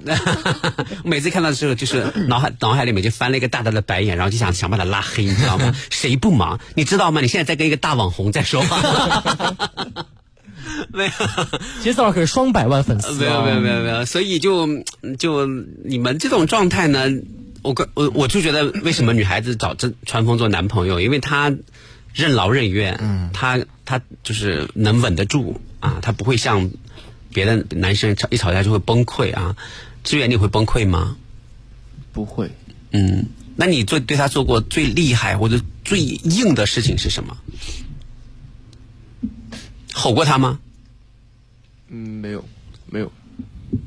[1.03, 5.75] 每次看到的时候，就是脑海脑海里面就翻了一个大大的白眼，然后就想想把他拉黑，你知道吗？
[5.91, 6.62] 谁不忙？
[6.75, 7.19] 你知道吗？
[7.19, 10.07] 你现在在跟一个大网红在说话。
[10.93, 11.12] 没有，
[11.82, 14.67] 杰斯老师可是双百万粉丝，没有没有没有没有，所以就
[15.17, 15.45] 就
[15.84, 17.08] 你们这种状态呢，
[17.62, 21.53] 我我我就觉得为什么女孩子找这川风做男朋友，因为他
[22.13, 26.69] 任劳任怨，嗯，他他就是能稳得住啊，他不会像
[27.34, 29.56] 别的男生吵一吵架就会崩溃啊。
[30.03, 31.17] 志远，你会崩溃吗？
[32.13, 32.49] 不会。
[32.91, 33.25] 嗯，
[33.56, 37.36] 那你做对他做过最厉害或者最硬的事情是什么？
[39.97, 40.60] 吼过他吗？
[41.89, 42.45] 嗯，没有，
[42.86, 43.12] 没有。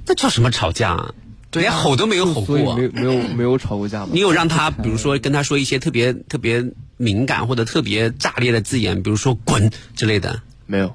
[0.06, 0.90] 那叫什么吵架？
[0.90, 1.14] 啊？
[1.52, 4.10] 连吼都没有吼过，没没有没有吵过架吗？
[4.12, 6.64] 你有让他，比如说跟他说一些特别特别
[6.96, 10.42] 敏感或者特别炸裂的字眼，比如说“滚”之类的？
[10.66, 10.94] 没有，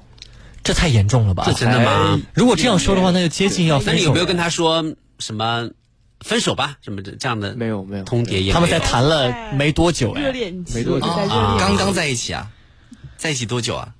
[0.64, 1.44] 这太严重了吧？
[1.46, 2.18] 这真的吗？
[2.32, 3.92] 如果这样说的话，那就接近要分手。
[3.92, 5.68] 那你有没有跟他说什么
[6.24, 7.54] “分手吧”什么的这样的？
[7.54, 8.04] 没有，没有。
[8.04, 11.06] 通牒也他们在谈了没多久，热恋期，没多久，
[11.58, 12.50] 刚刚在一起啊？
[13.18, 13.94] 在一起多久啊？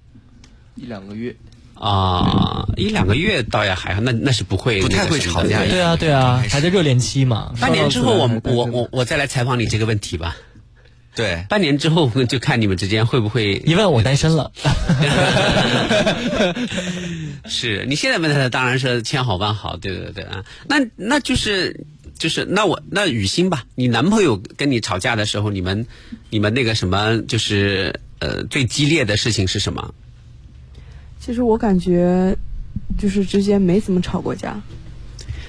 [0.76, 1.36] 一两个月。
[1.78, 5.62] 啊，一两个月倒也还好，那那是不会不太会吵架。
[5.66, 7.52] 对啊，对啊，还在热恋期嘛。
[7.60, 10.38] 半年之后，我我我我再来采访你这个问题吧。
[11.14, 13.62] 对，半年之后就看你们之间会不会。
[13.66, 14.50] 一问我单身了。
[17.44, 20.46] 是你现在问他，当然是千好万好，对对对啊。
[20.68, 21.84] 那那就是
[22.18, 25.86] 就是那我那雨欣吧，你男朋友跟你吵架的时候，你们
[26.30, 29.92] 你们那个什么，就是呃最激烈的事情是什么？
[31.26, 32.36] 其实我感觉，
[32.96, 34.60] 就是之间没怎么吵过架。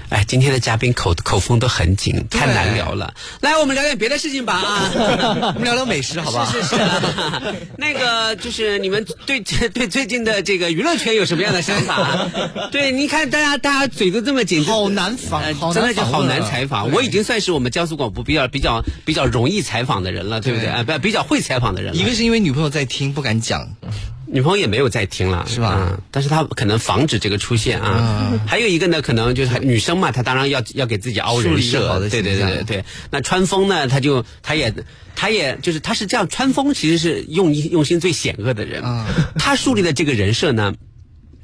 [0.08, 3.14] 哎，今天的嘉宾口口风都很紧，太难聊了。
[3.42, 4.90] 来，我们聊点别的事情吧啊！
[5.54, 6.50] 我们聊聊美食，好不好？
[6.50, 6.76] 是是是。
[7.78, 12.26] 那个就是你们对对最近的这个娱乐圈有什么样的想法？
[12.72, 15.40] 对，你看大家大家嘴都这么紧，好难访，
[15.72, 16.90] 真的就好难采访。
[16.90, 20.68] 我已经算是我们江苏广播比较比较比较容易采访的人了，对不对？
[20.68, 21.94] 啊，不比较会采访的人。
[21.94, 23.68] 一个是因为女朋友在听，不敢讲。
[24.30, 26.00] 女朋友也没有在听了，是吧？
[26.10, 28.38] 但是她可能防止这个出现啊。
[28.46, 32.84] 还有一个呢，可能就是女生嘛，她当然要要给自己凹人设，对对对对对。
[33.10, 34.74] 那川风呢，他就他也
[35.16, 38.82] 他也就是他是这样，川风其实是用用心最险恶的人。
[39.38, 40.74] 他树立的这个人设呢，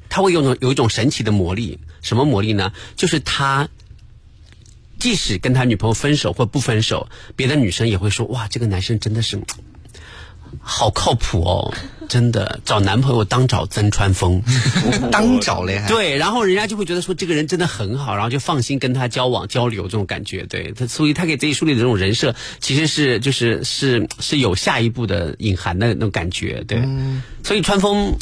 [0.07, 2.71] 他会有种有一种神奇的魔力，什么魔力呢？
[2.95, 3.67] 就是他
[4.99, 9.41] 即使跟他女朋友分手或不分手，别的女生也会说哇，这个男生真的是。
[10.61, 11.73] 好靠谱哦，
[12.09, 14.41] 真的找男朋友当找曾川峰，
[15.11, 26.81] 当找嘞对，然后人家就会觉得说这个人真的很好，然后就放心跟他交往交流这种感觉，对他，所以他给自己树立的这种人设，其实是就是是是有下一步的隐含的那种感觉，对，
[27.43, 28.13] 所以川峰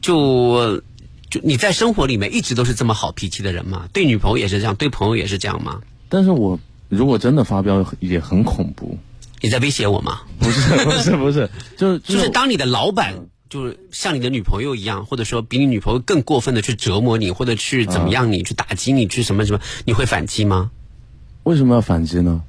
[0.00, 0.82] 就
[1.30, 5.80] 就你在生活里面一直都是这么好脾气的人嘛，对女朋友也是这样，对朋友也是这样吗？
[6.08, 6.58] 但是我
[6.88, 8.98] 如果真的发飙，也很恐怖。
[9.40, 10.22] 你在威胁我吗？
[10.38, 13.14] 不是不是不是，就 是就是当你的老板
[13.48, 20.70] 就是像你的女朋友一样，或者说比你女朋友更过分的去折磨你，或者去怎么样你，去打击你，去什么什么，你会反击吗？
[21.44, 22.42] 为什么要反击呢？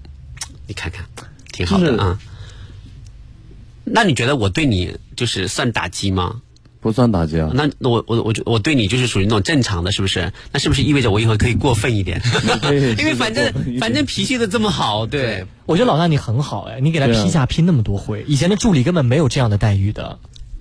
[0.68, 1.06] 你看看，
[1.52, 2.20] 挺好的啊。
[3.84, 6.42] 那你觉得我对你就是算打击吗？
[6.82, 7.52] 不算打击啊。
[7.54, 10.34] 那那我我我我对你就是属于那种正常的，是不是？
[10.52, 12.22] 那是不是意味着我以后可以过分一点？
[13.00, 15.46] 因为反正反正脾气都这么好，对。
[15.68, 20.20] 我觉得老大你很好哎，你给他批假批那么多回，以前的助理根本没有这样的待遇的。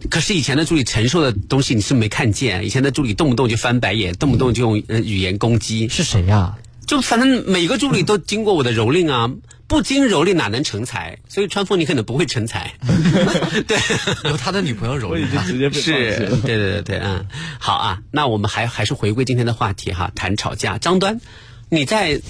[0.08, 5.88] 可是以前的助理承受的东西你是没看见，以前的助理动不动就翻白眼，动不动就用呃语言攻击。
[5.88, 6.56] 是谁呀、
[6.86, 9.30] 就反正每个助理都经过我的蹂躏啊，
[9.70, 11.20] 不经蹂躏哪能成才？
[11.28, 12.74] 所以川峰你可能不会成才。
[13.68, 13.78] 对，
[14.28, 17.24] 有他的女朋友蹂躏他，直接是，对对对对，嗯，
[17.60, 20.76] 好啊，那我们还还是回归今天的话题哈，谈吵架。
[20.76, 21.20] 张端，
[21.68, 22.20] 你在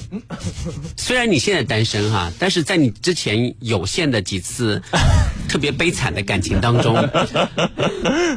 [0.98, 4.82] 虽然你现在单身哈，但是在你之前有限的几次
[5.48, 7.08] 特别悲惨的感情当中，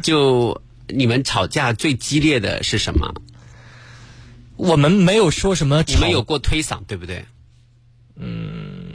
[0.01, 3.13] 就你们吵架最激烈的是什么？
[4.55, 7.25] 我们没有说什么，你们有过推搡对不对？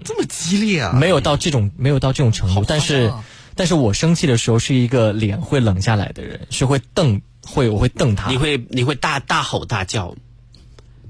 [0.09, 0.93] 这么激烈啊！
[0.95, 3.13] 没有到这种没有到这种程度，但是
[3.55, 10.15] 但是我生气的时候是一个脸会冷下来的人，是会瞪会我会瞪他，你会你会大大吼大叫，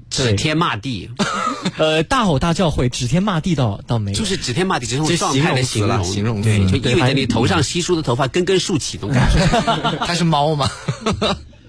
[0.09, 1.09] 指天骂地，
[1.77, 9.39] 呃大吼大叫会，指天骂地倒倒没有，就是指天骂地这种这状态的形容，形容对，就对意味着你头上稀疏的头发根根竖起，那种感觉。
[10.05, 10.69] 他是猫吗？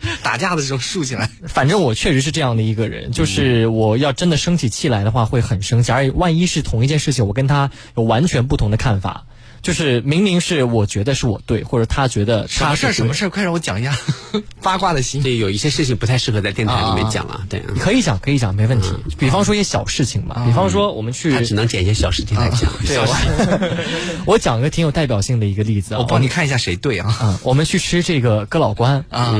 [0.23, 1.31] 打架的时候竖起来。
[1.47, 5.93] 反正我确实是这样的一个人，就是我要真的生起气来的话，会很生气。
[5.93, 9.25] 而万一是同一件事情，我跟他有完全不同的看法，
[9.63, 12.93] 就是明明是我觉得是我对，或者他觉得什么事儿？
[12.93, 13.31] 什么事儿？
[13.31, 13.97] 快让我讲一下
[14.63, 15.23] 八卦的心。
[15.23, 17.45] 对，有一些事情不太适合在电台里面讲啊。
[17.49, 18.89] 对，可以讲，可以讲，没问题。
[19.19, 22.71] 比方说一些小事情嘛，比方说我们去，他只能捡一些小事情来讲。
[22.87, 27.19] 对，我 我讲一个挺有代表性的一个例子啊，我帮你看一下谁对啊。
[27.23, 29.35] 嗯，我们去吃这个哥老关啊，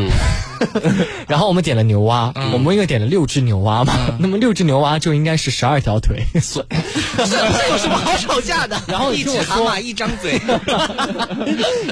[1.29, 6.65] 然后我们点了牛蛙，我们因为点了六只牛蛙嘛， 那么六只牛蛙就应该是十二条腿，所
[7.17, 8.81] 这这有什么好吵架的？
[8.89, 10.41] 然后一只蛤蟆一张嘴，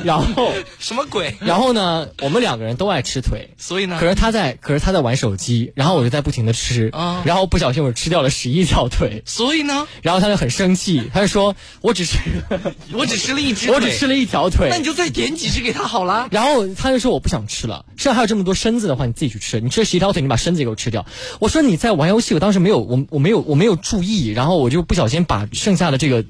[0.04, 1.34] 然后什么鬼？
[1.40, 12.18] 然后呢，我们两个人都爱吃腿，所以呢，可是他在，可是他在玩手机，然后我就在不停的吃，啊然后不小心我吃掉了十一条腿，所以呢，然后他就很生气，他就说我只吃，
[12.92, 16.28] 我只吃了一只，我只吃了一条腿，那你就再点几只给他好了。
[16.30, 19.60] 然后他就说我不想吃了，剩下还有这么多身子的话，你自己去吃。
[19.60, 21.06] 你吃十一条腿，你把身子给我吃掉。
[21.38, 26.24] 我说你在玩游戏，我当时没有，我我没有我没有注意，然后我就不小心把剩下的这个，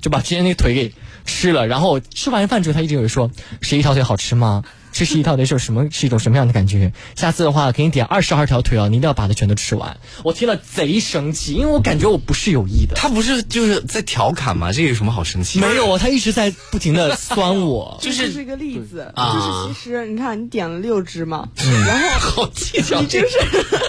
[0.00, 0.92] 就把之前那个腿给
[1.26, 1.66] 吃了。
[1.66, 3.30] 然后吃完饭之后，他一直有说
[3.60, 4.62] 十一条腿好吃吗？
[4.92, 6.92] 吃十一条腿是什么是一种什么样的感觉？
[7.16, 9.96] 下次的话给你点二十二条腿啊，你一定要把它全都吃完。
[10.22, 12.94] 我听了贼生气，因为我感觉我不是有意的。
[12.94, 14.72] 他不是就是在调侃吗？
[14.72, 15.60] 这有什么好生气？
[15.60, 23.26] 没有啊，他一直在不停的酸我， 就是这是一个例子，啊就是其实你看你点了六只嘛，嗯然后好计较你就是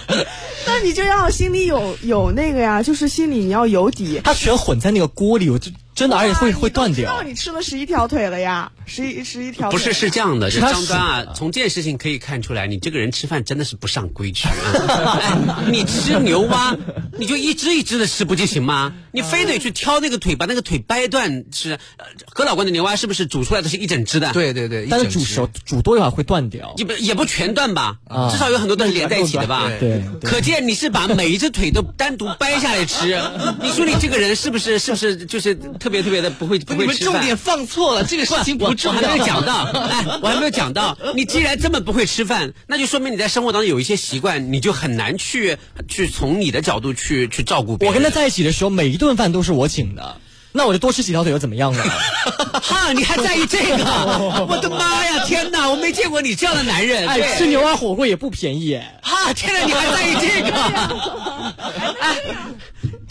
[0.66, 4.20] 那你就要心里有有那个呀，就是心里你要有底。
[4.24, 7.22] 他全混在那个锅里，我就真的而且会会断知道掉。
[7.22, 9.78] 你吃了十一条腿了呀，十一十一条腿。
[9.78, 15.18] 不是是这样的，是他张端啊，从这件事情可以看出来，你这个人吃饭真的是不上规矩啊！
[15.22, 15.38] 哎
[15.70, 16.76] 你吃牛蛙，
[17.18, 18.92] 你就一只一只的吃不就行吗？
[19.12, 21.78] 你非得去挑那个腿，把那个腿掰断吃。
[22.26, 24.32] 何老关的牛蛙是不是煮出来的是一整只的？
[24.32, 26.74] 对对对，但是煮熟煮多一会儿会断掉。
[26.76, 29.68] 也不也不全断吧，啊至少有很多都是连在一起的吧？
[29.78, 33.20] 对对可见你是把每一只腿都单独掰下来吃。
[33.62, 35.54] 你说你这个人是不是是不是就是
[35.84, 37.12] 特别特别的不会不你会吃饭？
[37.12, 39.02] 们重点放错了，这个事情我不重要。
[39.02, 40.96] 我还没有讲到，哎，我还没有讲到。
[41.14, 47.94] 你既然这么不会吃饭，那就说明你在生活当中有一些习惯，你就很难去去从你的角度去去照顾别人。
[47.94, 50.16] 我跟他在一起的时候，每一顿饭都是我请的，
[50.52, 51.84] 那我就多吃几条腿又怎么样呢？
[52.62, 53.84] 哈，你还在意这个？
[54.48, 55.22] 我的妈呀！
[55.26, 57.06] 天哪，我没见过你这样的男人。
[57.06, 59.00] 哎，吃牛蛙火锅也不便宜哎。
[59.02, 61.54] 哈，天哪，你还在意这个？
[62.00, 62.16] 哎，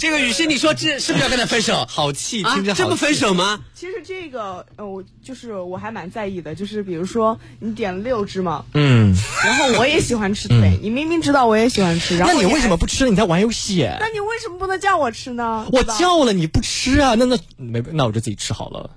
[0.03, 1.85] 这个雨欣，你说这是不是要跟他分手？
[1.87, 3.61] 好气，啊听着，好这不分手吗？
[3.73, 13.09] 其实这个呃，我就是我还蛮在意的，就是比如说你点了六只嘛，嗯，然后我也喜欢吃腿，你明明知道我也喜欢吃，然后那你为什么不吃？
[13.09, 13.95] 你在玩游戏哎。
[14.01, 15.65] 那你为为什么不能叫我吃呢？
[15.71, 18.89] 我叫了你不吃啊，那那没那我就自己吃好了。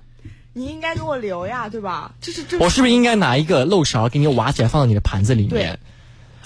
[0.53, 2.11] 你应该给我留呀，对吧？
[2.19, 5.79] 这是这我是不是应该拿一个漏勺给你挖起来放到你的盘子里对面？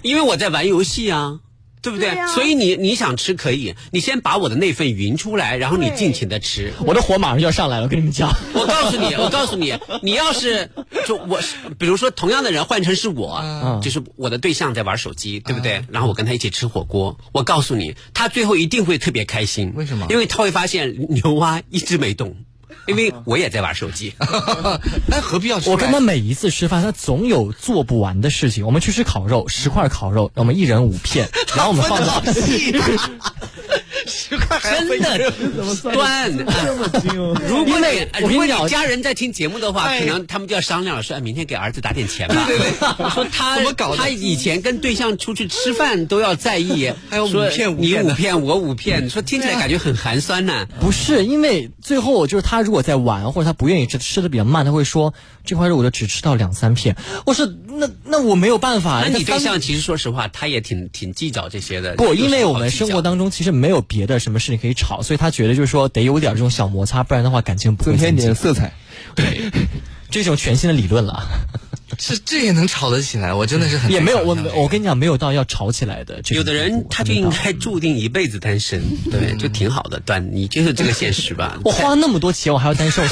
[0.01, 1.39] 因为我在玩游戏啊。
[1.81, 2.11] 对不对？
[2.33, 6.73] 所以你你想吃可以，你先把我的那份匀出来，然后你尽情的吃。
[6.85, 8.31] 我的火马上就要上来了，我跟你们讲。
[8.53, 9.73] 我告诉你， 我告诉你，
[10.03, 10.69] 你要是
[11.07, 15.83] 就我是，比如说同样的人换成是我，嗯就是我的对象在玩手机，对不对？
[15.89, 19.73] 然后我跟他一起吃火锅，我告诉你，他最后一定会特别开心。
[19.75, 22.35] 为什么因为他会发现牛蛙一直没动，
[22.87, 24.13] 因为我也在玩手机。
[25.07, 25.71] 那何必要出来？
[25.71, 28.65] 我跟他每一次吃饭，他总有做不完的事情。
[28.65, 32.21] 我们去吃烤肉，十块烤肉，我们一人五片， 然后我们放到
[34.61, 35.31] 真分的
[35.93, 37.39] 端，这么精哦！
[37.47, 42.43] 如果你如果你家人在听节目的话，哎可能他们就要商量了，说哎明天给儿子打点钱吧。
[42.47, 50.67] 对对对 说他怎么搞他以前跟对象出去吃饭都要在意，还有五说你片五片的五片我五片，说听起来感觉很寒酸呢。
[50.79, 55.13] 不是因为最后就是他如果在玩或者他不愿意吃，吃的比较慢，他会说
[55.45, 56.95] 这块肉我就只吃到两三片。
[57.25, 59.01] 我说那那我没有办法。
[59.03, 61.95] 那你对象其实说实话，他也挺挺计较这些的。
[61.95, 68.15] 不，因为我们生活当中其实没有别的什么事情可以吵，所以他觉得就是说得有点这种小摩擦，不然的话感情不会增添。
[68.15, 68.73] 点色彩。
[69.15, 69.51] 对
[70.09, 71.23] 这种全新的理论了，
[71.97, 73.33] 这这也能吵得起来？
[73.33, 80.01] 我真的是很也没有我我跟你讲没有到要吵起来的有的人他就应该注定一辈子单身， 对，就挺好的。
[80.05, 81.57] 但，你就是这个现实吧？
[81.63, 83.07] 我花那么多钱，我还要单身，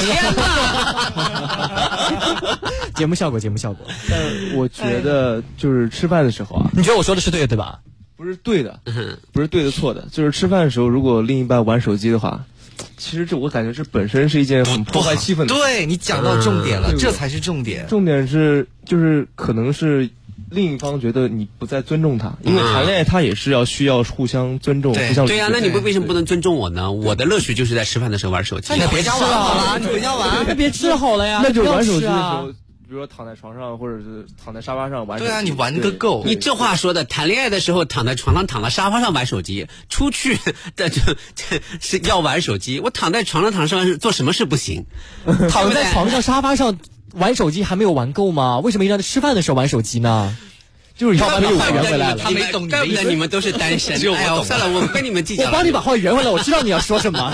[2.95, 3.87] 节目效果，节目效果。
[4.09, 4.19] 但
[4.57, 7.79] 我觉得就是吃饭的时候啊，你觉得我说的是对的对吧？
[8.20, 12.43] 不是对的，嗯不是对的错的，就是吃饭的时候，如果另一半玩手机的话，
[12.97, 15.53] 其实这我感觉这本身是一件很破坏气氛的事。
[15.53, 17.88] 对你讲到重点了，嗯这才是重点。
[17.88, 20.09] 重点是就是可能是
[20.51, 26.91] 另一方觉得你不再尊重他，因为谈恋爱他也是要需要互相尊重、对互相对呀、理解那你不为什么不能尊重我呢？
[26.91, 28.65] 我的乐趣就是在吃饭的时候玩手机。
[28.70, 30.45] 那你回家玩好了，你回家玩。
[30.45, 32.53] 那别吃好了呀，那就要玩手机的时吃啊候，
[32.89, 35.29] 比如说躺在床上或者是躺在沙发上玩手机。
[35.29, 36.23] 对啊，你玩个够。
[36.25, 40.39] 你这话说的，谈恋爱的时候躺在床上、躺在沙发上玩手机，出去
[40.75, 40.99] 的就
[41.35, 42.79] 这 是要玩手机。
[42.79, 44.87] 我躺在床上、躺沙发上做什么事不行？
[45.51, 46.79] 躺在床上、沙发上
[47.13, 48.57] 玩手机还没有玩够吗？
[48.57, 50.35] 为什么一定要在吃饭的时候玩手机呢？
[50.97, 52.31] 就是要把有话圆回来了他。
[52.31, 53.03] 没懂你的意思。
[53.03, 53.97] 得你们都是单身。
[54.01, 55.45] 只有我懂算了，我不跟你们计较。
[55.45, 57.31] 我帮你把话圆回来，我知道你要说什么。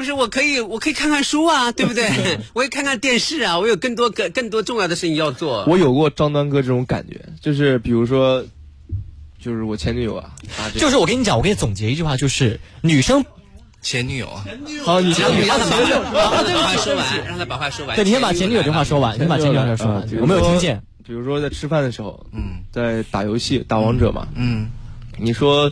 [0.00, 2.08] 不是，我可以，我可以看看书啊， 对不对？
[2.54, 5.64] 我也看看电视啊，我有更多更更多重要的事情要做。
[5.66, 8.42] 我有过张端哥这种感觉，就是比如说，
[9.38, 10.30] 就是我前女友啊，
[10.74, 13.22] 就是我跟你讲，我给你总结一句话，就是女生
[13.82, 14.42] 前女友啊，
[14.84, 17.94] 好，你让你让他把前女友让他把话说完，让他把话说完。
[17.96, 20.82] 对，你先把前女友这话说完，你先把前女友这话说完我没有听见。
[21.06, 24.70] 比如说在吃饭的时候，嗯在打游戏打王者嘛，嗯，
[25.18, 25.70] 你说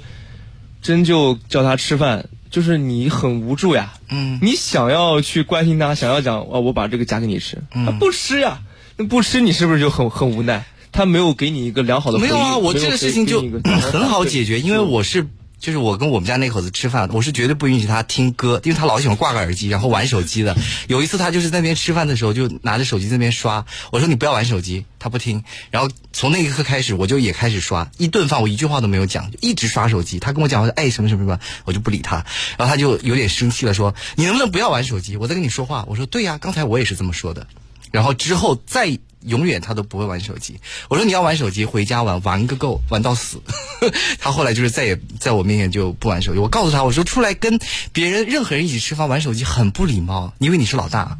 [0.83, 3.95] 真就叫他吃饭，就是你很无助呀。
[4.11, 8.61] 嗯你想要去关心他，想要讲哦，我把这个夹给你吃，嗯他不吃呀，
[8.97, 10.65] 那不吃你是不是就很很无奈？
[10.93, 15.27] 他没有给你一个良好的没有啊，我这个事情就很好解决，因为我是。
[15.61, 20.57] 就是我跟我们家那口子吃饭，我是绝对不允许他听歌，因为他老喜欢挂个耳机，然后玩手机的。
[20.87, 23.67] 有一次他就是在那边吃饭的时候，就拿着手机在那边刷。
[23.91, 25.43] 我说你不要玩手机，他不听。
[25.71, 27.91] 然后从那一刻开始，我就也开始刷。
[27.99, 30.21] 一顿饭我一句话都没有讲，一直刷手机。
[30.21, 32.25] 他跟我讲我说哎什么什么什么，我就不理他。
[32.57, 35.17] 然后他就有点生气了，说你能不能不要玩手机？
[35.17, 35.85] 我在跟你说话。
[35.89, 37.47] 我说对呀、刚才我也是这么说的。
[37.91, 40.61] 然后之后再永远他都不会玩手机。
[40.89, 43.43] 我说你要玩手机，回家玩，玩个够，玩到死。
[44.19, 46.39] 他后来就是再也在我面前就不玩手机。
[46.39, 47.59] 我告诉他，我说出来跟
[47.93, 51.19] 别人任何人一起吃饭玩手机很不礼貌，因为你是老大，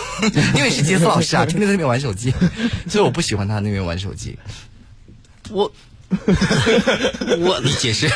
[0.54, 2.32] 因为是杰斯老师啊，天天在那边玩手机，
[2.88, 4.38] 所以我不喜欢他那边玩手机。
[5.50, 5.72] 我。
[7.38, 8.08] 我你解释，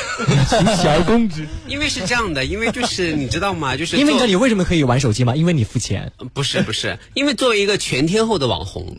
[0.83, 3.77] 小公知，因为是这样的，因为就是你知道吗？
[3.77, 5.37] 就是因为你知道你为什么可以玩手机吗？
[5.37, 6.13] 因为你付钱。
[6.33, 8.97] 不是不是，因为作为一个全天候的网红，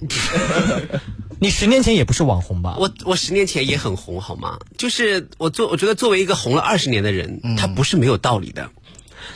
[1.39, 2.77] 你十年前也不是网红吧？
[2.79, 4.57] 我我十年前也很红，好吗？
[4.77, 8.69] 就是我做，我觉得作为一个红了二十年的人，他不是没有道理的，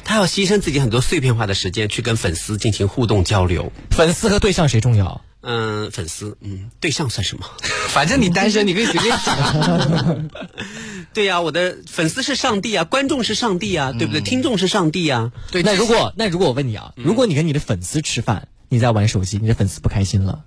[0.05, 3.71] 他要牺牲自己很多碎片化的时间去跟粉丝进行互动交流。
[3.91, 5.21] 粉丝和对象谁重要？
[5.41, 7.45] 嗯，粉丝，嗯，对象算什么？
[7.89, 10.29] 反正你单身，你可以随便讲。
[11.13, 14.21] 对呀、我的粉丝是上帝啊，观众是上帝啊，对不对？
[14.21, 15.31] 听众是上帝啊。
[15.51, 20.43] 对，那如果那如果我问你啊，如果你跟你的粉丝吃饭，你在玩手机，你的粉丝不开心了，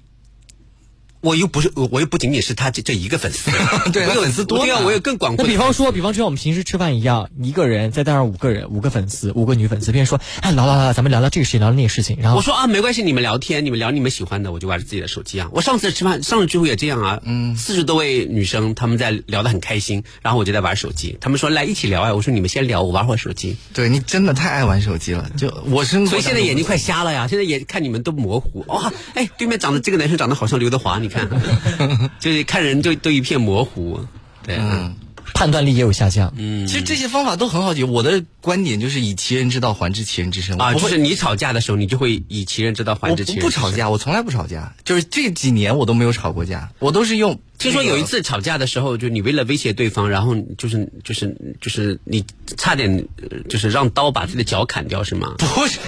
[1.22, 3.50] 我又不是我我又不仅仅是他这这一个粉丝，
[3.92, 5.50] 对他我有粉丝多对啊，我有更广那阔的。
[5.50, 15.48] 比方说，比方说我们平时吃饭一样，一个人再带上五个人，五个粉丝，五个女粉丝，别人说，哎，聊聊聊，咱们聊聊这个事情，聊聊那个事情，然后我说啊，没关系，你们聊天，你们聊你们喜欢的，我就玩着自己的手机啊。
[15.52, 21.16] 我上次吃饭，上次聚会也这样啊，嗯，四十多位女生，她们在聊得很开心，然后我就在玩手机。
[21.20, 23.56] 她们说来一起聊啊，我说你们先聊，我玩会儿手机。
[23.72, 27.28] 对你真的太爱玩手机了，就我生活所以现在眼睛快瞎了呀！
[27.28, 28.92] 现在眼看你们都模糊哇！
[29.14, 31.28] 哎，对面长得这个男生长得好像刘德华，你看，
[32.18, 34.00] 就是看人就都一片模糊。
[34.42, 34.94] 对，嗯。
[35.34, 36.30] 判断力也有下降。
[36.36, 37.82] 嗯，其实这些方法都很好解。
[37.84, 43.40] 我的观点就是以其人之道还治其人之身啊，就是你吵架的时候，你就会以其人之道还治其人之身。
[43.40, 47.38] 不不吵架，我从来不吵架，就是这几年我都没有吵过架，我都是用。
[47.62, 52.24] 听说有一次吵架的时候，就你为了威胁对方，然后就是就是就是你
[52.56, 55.34] 差点呃就是让刀把自己的脚砍掉，是吗？
[55.38, 55.78] 不是，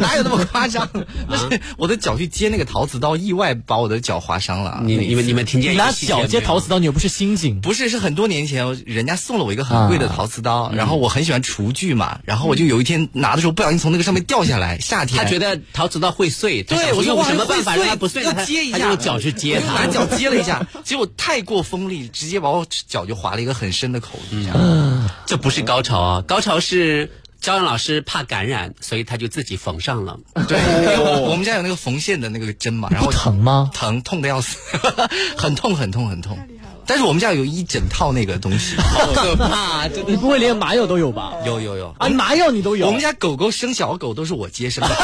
[0.00, 0.88] 哪有那么夸张？
[1.28, 4.80] 那是我的脚去接那个陶瓷刀，意外把我的脚划伤了。
[4.84, 7.60] 你你们你们听见你拿脚接陶瓷刀，你又不是猩猩。
[7.60, 18.32] 不是，是很多年前人家送了我一个很贵的陶瓷刀，然后我很喜欢厨具嘛，然后我就有一天拿的时候不小心从那个上面掉下来，夏天他觉得陶瓷刀会碎，对，我用什么办法让它不碎呢？
[18.32, 24.48] 他要接一下，他用脚去接它， 拿脚接了一下，结果太过锋利，直接把我脚就划了一个很深的口子。
[24.54, 30.16] 嗯，这不是高潮啊，高潮是焦阳老师怕感染，所以他就自己缝上了。
[30.46, 30.56] 对，
[31.00, 33.68] 我我们家有那个缝线的那个针嘛，然后不疼吗？
[33.74, 34.56] 疼，痛的要死，
[35.36, 36.38] 很痛很痛很痛。
[36.86, 39.88] 但是我们家有一整套那个东西， 好可怕！
[39.88, 41.32] 真的，你不会连麻药都有吧？
[41.44, 42.86] 有有有啊，麻药你都有。
[42.86, 44.94] 我们家狗狗生小狗都是我接生的，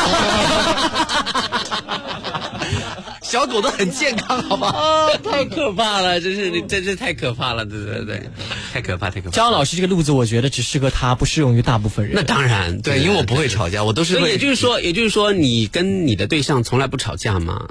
[3.30, 4.70] 小狗都很健康，好吧？
[4.70, 6.20] 啊，太可怕了！
[6.20, 7.64] 真是，真是太可怕了！
[7.64, 8.28] 对对对，
[8.72, 9.36] 太可怕，太可怕。
[9.36, 12.16] 张老师这个路子，我觉得只适合他，不适用于大部分人。
[12.16, 17.68] 那当然，对，因为我不会吵架，我都是所以也就是说，也就是说，你跟你的对象从来不吵架吗？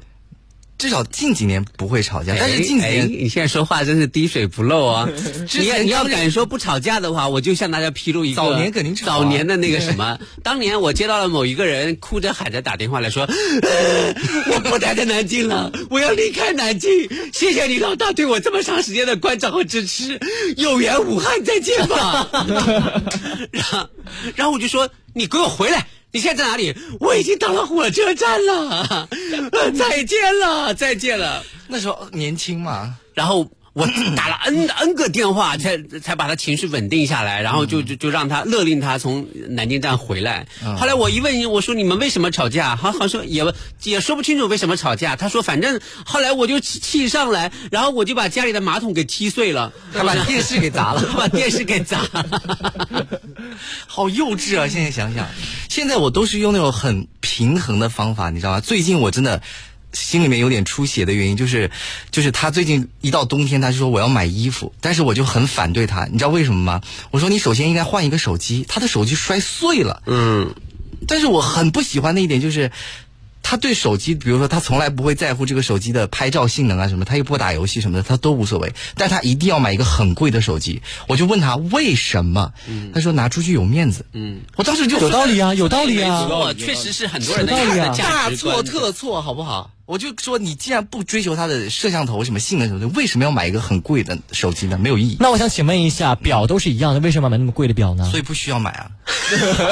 [0.79, 5.09] 至少近几年不会吵架，但是近几哎年你现在说话真是滴水不漏啊！
[5.45, 14.15] 之 你要你要敢说不吵架的话，我就向大家披露一个早年肯定吵啊早年的那个什么， 当年我接到了某一个人哭着喊着打电话来说，呃
[14.55, 16.89] 我不待在南京了，我要离开南京，
[17.33, 20.17] 谢谢你老大对我这么长时间的关照和支持，
[20.55, 22.25] 有缘武汉再见吧。
[23.51, 23.89] 然后
[24.35, 25.85] 然后我就说你给我回来。
[26.11, 26.75] 你现在在哪里？
[26.99, 29.07] 我已经到了火车站了，
[29.51, 31.43] 呃 再见了，再见了。
[31.67, 33.47] 那时候年轻嘛，然后
[33.79, 40.45] 我打了 n n 个电话，才才把他情绪稳定下来，然后就就就让他勒令他从南京站回来。
[40.77, 42.75] 后来我一问，我说你们为什么吵架？
[42.75, 43.45] 好好像说也
[43.83, 45.15] 也说不清楚为什么吵架。
[45.15, 52.25] 他说反正后来我就气气上来，然后我就把家里的马桶给踢碎了，他把电视给砸了， 把电视给砸了。
[53.87, 54.67] 好幼稚啊！
[54.67, 55.25] 现在想想，
[55.69, 58.59] 现在我都是用那种很平衡的方法，你知道吗？
[58.59, 59.41] 最近我真的。
[59.93, 61.71] 心里面有点出血的原因就是，
[62.11, 66.81] 就是他最近一到冬天，他就说我要买衣服，但是我就很反对他，你知道为什么吗？
[67.11, 70.53] 我说你首先应该换一个手机，他的手机摔碎了，嗯，
[71.07, 72.71] 但是我很不喜欢的一点就是，
[73.41, 80.83] 他对手机，比如说他从来不会在乎这个手机的拍照性能啊什么，他又不打游戏什么的，他都无所谓，但他一定要买一个很贵的手机。
[81.07, 82.53] 我就问他为什么，
[82.93, 84.05] 他说拿出去有面子。
[84.13, 88.61] 嗯，我当时就有道理啊，有道理啊，确实是很多人的有道理啊价大错。
[88.61, 89.71] 特错，好不好？
[89.89, 94.77] 我就说你既然不追求它的摄像头什么性能什么的，为什么要买一个很贵的手机呢？
[94.77, 95.17] 没有意义。
[95.19, 98.07] 那我想请问一下，表都是一样的，为什么要买那么贵的表呢？
[98.11, 98.91] 所以不需要买啊，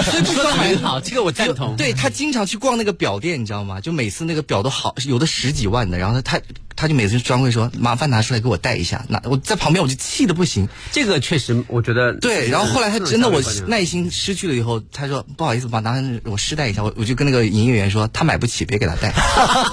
[0.02, 1.76] 所以不需要买很好，这个我赞同。
[1.76, 3.80] 对他经常去逛那个表店，你知道吗？
[3.80, 6.46] 就每次那个表都好，有的十几万的，然后他他
[6.86, 10.68] 就每次专柜说麻烦拿出来给我戴一下，那我在旁边我就气的不行。
[10.92, 19.14] 这个确实，我觉得对，然后后来他真的我耐心失去了以后，他说不好意思，把拿我试戴一下，我我就跟那个营业员说他买不起，别给他戴。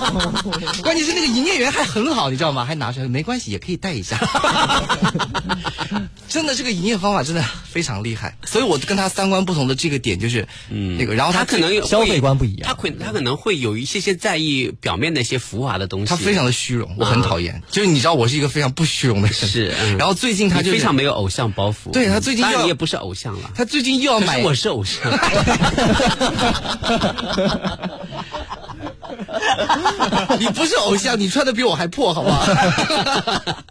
[0.84, 2.64] 关键是那个营业员还很好，你知道吗？
[2.64, 4.18] 还拿出来没关系，也可以戴一下。
[6.28, 16.06] 真的，这个营业方法真的非常厉害，所以我跟他三观不同的这个点就是，嗯，那个，然后他可能有消费观不一样他可他可能会有一些些在意表面的一些浮华的东西。
[16.06, 17.62] 他非常的虚荣，我很讨厌。
[17.70, 19.34] 就是你知道，我是一个非常不虚荣的人。
[19.34, 21.90] 是，嗯然后最近他就你非常没有偶像包袱。
[21.92, 23.50] 对他最近你也不是偶像了。
[23.54, 25.00] 他最近又要买，我是偶像。
[30.38, 32.46] 你不是偶像，你穿的比我还破，好不好？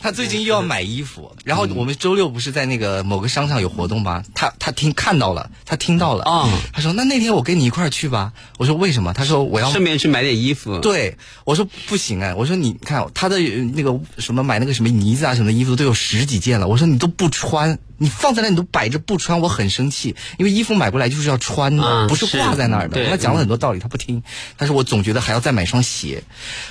[0.00, 4.22] 他最近又要买衣服，然后我们周六不是在那个某个商场有活动吗？
[4.34, 6.50] 他他听看到了，他听到了啊。
[6.72, 22.98] 他说：“那那天我跟你一块儿去吧。”我说：“为什么？”他说：“我要顺便去买点衣服。”对，我说不行哎，我说你看他的那个什么买那个什么呢子啊什么的衣服都有十几件了，我说你都不穿，你放在那你都摆着不穿，我很生气，因为衣服买过来就是要穿的，啊不是挂在那儿的。
[22.98, 24.22] 是对他讲了很多道理，他不听。
[24.56, 26.24] 但是我总觉得还要再买双鞋，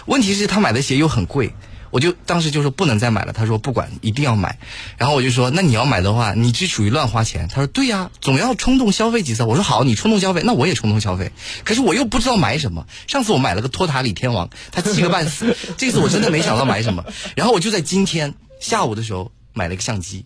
[0.06, 1.54] 问题是他买的鞋又很贵。
[1.92, 4.58] 我就当时就说不能再买了，他说不管，一定要买。
[4.98, 7.48] 然后我就说，那你要买的话，你这属于乱花钱。
[7.48, 9.44] 他说对呀、总要冲动消费几次。
[9.44, 11.32] 我说好，你冲动消费，那我也冲动消费。
[11.64, 12.88] 可是我又不知道买什么。
[13.06, 15.56] 上次我买了个托塔李天王，他气个半死。
[15.78, 17.06] 这次我真的没想到买什么。
[17.36, 20.26] 然后我就在今天下午的时候买了一个相机。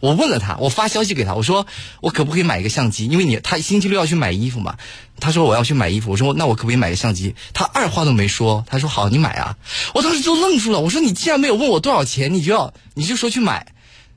[0.00, 1.66] 我问了他，我发消息给他，我说
[2.00, 3.06] 我可不可以买一个相机？
[3.06, 4.76] 因为你他星期六要去买衣服嘛。
[5.20, 7.34] 他说我要去买衣服，我说那我可不可以买个相机？
[7.52, 9.56] 他二话都没说，他说好，你买啊。
[9.94, 13.66] 我当时就愣住了，我说你既然没有问我多少钱，你就要你就说去买。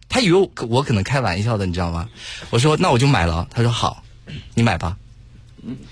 [0.08, 2.08] 他以为我可能开玩笑的，你知道吗？
[2.52, 3.48] 我说那我就买了。
[3.54, 4.04] 他说好，
[4.54, 4.96] 你买吧。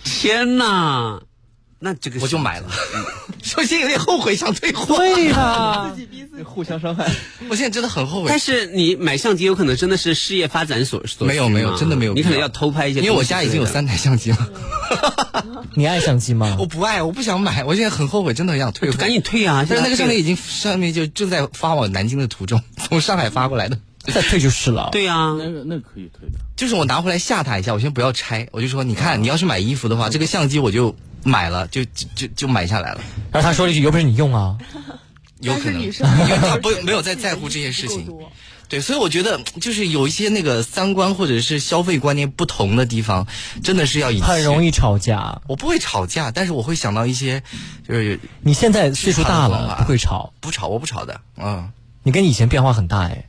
[0.04, 1.22] 天哪，
[1.84, 2.68] 那这个我就买了。
[3.42, 4.96] 首先有点后悔，想退货。
[4.98, 7.12] 对呀自己逼自己互相伤害。
[7.50, 8.28] 我现在真的很后悔。
[8.30, 12.14] 但是你买相机有可能真的是事业发展所所没有没有，真的没有。
[12.14, 14.50] 你可能要偷拍一些因为我家已经有三台相机了。
[15.74, 16.56] 你爱相机吗？
[16.60, 18.98] 我不爱，我不想买，我现在很后悔，真的很想退货。
[18.98, 19.66] 赶紧退啊！
[19.68, 23.80] 但是那个现在上面已经上面就正在发往南京的途中，从上海发过来的。
[24.04, 24.90] 再退就是了。
[24.92, 26.40] 对呀、那个那可以退的。
[26.56, 33.02] 就是我拿回来吓他一下，我先不要拆，我就说你看，你要是买衣服的话，这个相机我就买了，就就就就买下来了。
[33.32, 34.58] 然后他说了一句：“有本事你用啊。
[35.42, 35.92] 有可能，
[36.40, 38.08] 他不没有在在乎这些事情。
[38.70, 43.26] 对，所以我觉得就是有一些那个三观或者是消费观念不同的地方，
[43.64, 45.42] 真的是要以很容易吵架。
[45.48, 47.42] 我不会吵架，但是我会想到一些，
[47.88, 50.32] 就是你现在岁数大了，不会吵？
[50.40, 51.20] 不吵，我不吵的。
[51.38, 51.72] 嗯，
[52.04, 53.26] 你跟以前变化很大哎，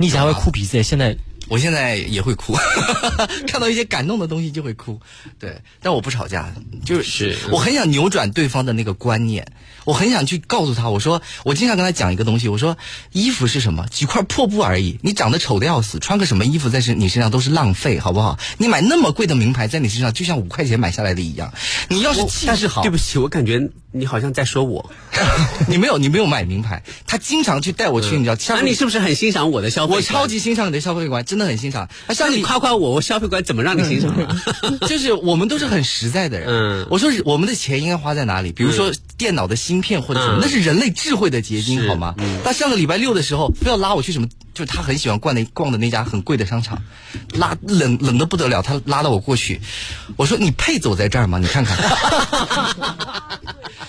[0.00, 1.14] 你以前还会哭鼻子，现在
[1.46, 2.54] 我现在也会哭，
[3.46, 4.98] 看到一些感动的东西就会哭。
[5.38, 6.50] 对，但我不吵架，
[6.86, 9.46] 就是我很想扭转对方的那个观念，
[9.84, 12.76] 我很想去告诉他，我说我经常跟他讲一个东西，我说
[13.12, 13.86] 衣服是什么？
[13.90, 18.38] 几块破布而已，你长得丑的要死，穿个什么衣服在身你身上都是浪费，好不好？
[18.58, 21.52] 你买那么贵的名牌在你身上，就像五块钱买下来的一样。
[21.88, 24.90] 你要是气质好，对不起，我感觉你好像在说我。
[25.68, 28.36] 你没有，你没有买名牌，他经常去带我去，你知道？
[28.48, 29.96] 那你是不是很欣赏我的消费观？
[29.98, 31.88] 我超级欣赏你的消费观，真的很欣赏。
[32.06, 34.42] 那像你夸夸我，我消费观怎么让你欣赏啊？
[34.88, 36.48] 就是我们都是很实在的人。
[36.48, 38.52] 嗯，我说我们的钱应该花在哪里？
[38.52, 42.14] 比如说电脑的芯片或者什么，嗯那是人类智慧的结晶，好吗？
[42.44, 46.82] 他上个礼拜六的时候，非要拉我去什么，就是他很喜欢逛那逛的那家很贵的商场，
[47.34, 49.60] 拉冷冷的不得了，他拉到我过去，
[50.16, 51.38] 我说你配走在这儿吗？
[51.38, 51.78] 你看看。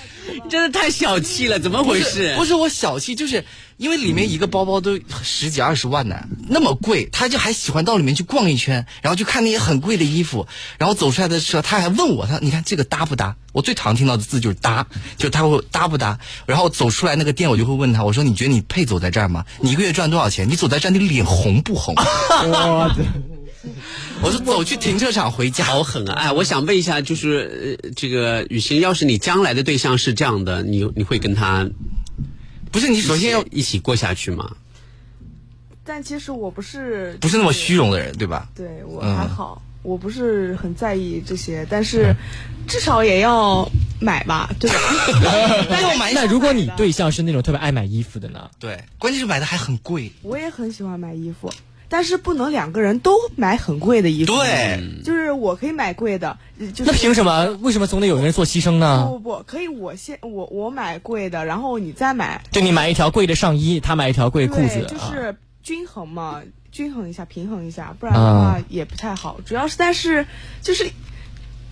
[0.49, 2.36] 真的太小气了，怎么回不事是？
[2.36, 3.43] 不是我小气，就是
[3.77, 6.15] 因为里面一个包包都十几二十万呢，
[6.49, 13.36] 那么贵，他就还喜欢到里面去逛一圈，然后去看那些很贵的衣服，然后走出来的时候，他还问我，他你看这个搭不搭？
[13.53, 16.17] 我最常听到的字就是搭，就他会搭不搭？
[16.45, 19.45] 然后走出来那个店，我就会问他，我说你觉得你配走在这儿吗？
[19.59, 20.49] 你一个月赚多少钱？
[20.49, 21.93] 你走在这儿，你脸红不红？
[21.97, 22.89] 我
[24.22, 26.14] 说走去停车场回家，好狠啊！
[26.14, 31.70] 哎，我想问一下，就是呃，这个雨欣，要是你将来的对象是这样的，你你会跟他
[32.72, 34.55] 不是你首先要一起过下去吗？
[35.84, 38.47] 但其实我不是不是那么虚荣的人，对吧？
[38.55, 42.16] 对我嗯还好，我不是很在意这些，但是
[42.68, 43.68] 至少也要
[43.99, 44.78] 买吧，对吧？
[45.82, 48.49] 要买 那如果你对象是那种特别爱买衣服的呢？
[48.59, 50.12] 对，关键是买的还很贵。
[50.22, 51.51] 我也很喜欢买衣服，
[51.93, 54.33] 但是不能两个人都买很贵的衣服。
[54.33, 57.51] 对，就是我可以买贵的，就是那凭什么？
[57.59, 59.05] 为什么总得有人做牺牲呢？
[59.09, 62.41] 不不不，可以我先我我买贵的，然后你再买。
[62.49, 65.11] 就你买一条贵的上衣，他买一条贵裤子，就啊。
[65.11, 69.41] 是均衡嘛，均衡一下，平衡一下，不然的话啊也不太好。
[69.45, 70.25] 主要是，但是
[70.61, 70.89] 就是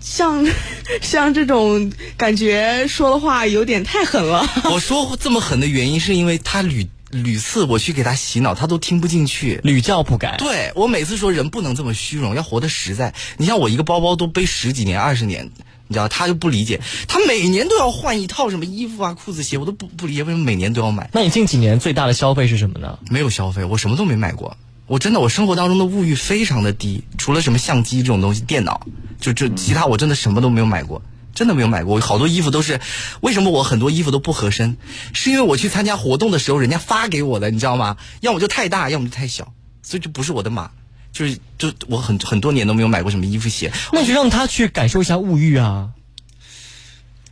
[0.01, 0.45] 像
[1.01, 4.45] 像这种感觉说的话有点太狠了。
[4.65, 10.37] 我说这么狠的原因，是因为他屡屡次我去给他洗脑，他都听不进去，屡教不改。
[10.37, 13.13] 对我每次说人不能这么虚荣，要活得实在。
[13.37, 15.49] 你像我一个包包都背十几年、二十年，
[15.87, 21.09] 你知道他就不理解，他每年都要换一套什么衣服啊、裤子、鞋，我都不不理解为什么每年都要买。
[21.13, 22.99] 那你近几年最大的消费是什么呢？
[23.09, 24.55] 没有消费，我什么都没买过。
[24.85, 28.87] 我真的，我生活当中的物欲非常的低，除了什么相机这种东西、电脑，
[29.19, 31.01] 就就其他我真的什么都没有买过，
[31.33, 31.99] 真的没有买过。
[31.99, 32.79] 好多衣服都是，
[33.21, 34.77] 为什么我很多衣服都不合身？
[35.13, 37.97] 是因为我去参加活动的时候，人家发给我的，你知道吗？
[38.21, 39.53] 要么就太大，要么就太小，
[39.83, 40.71] 所以就不是我的码。
[41.11, 45.89] 就是就我很很多年都没有买过什么衣服鞋，那就让他去感受一下物欲啊。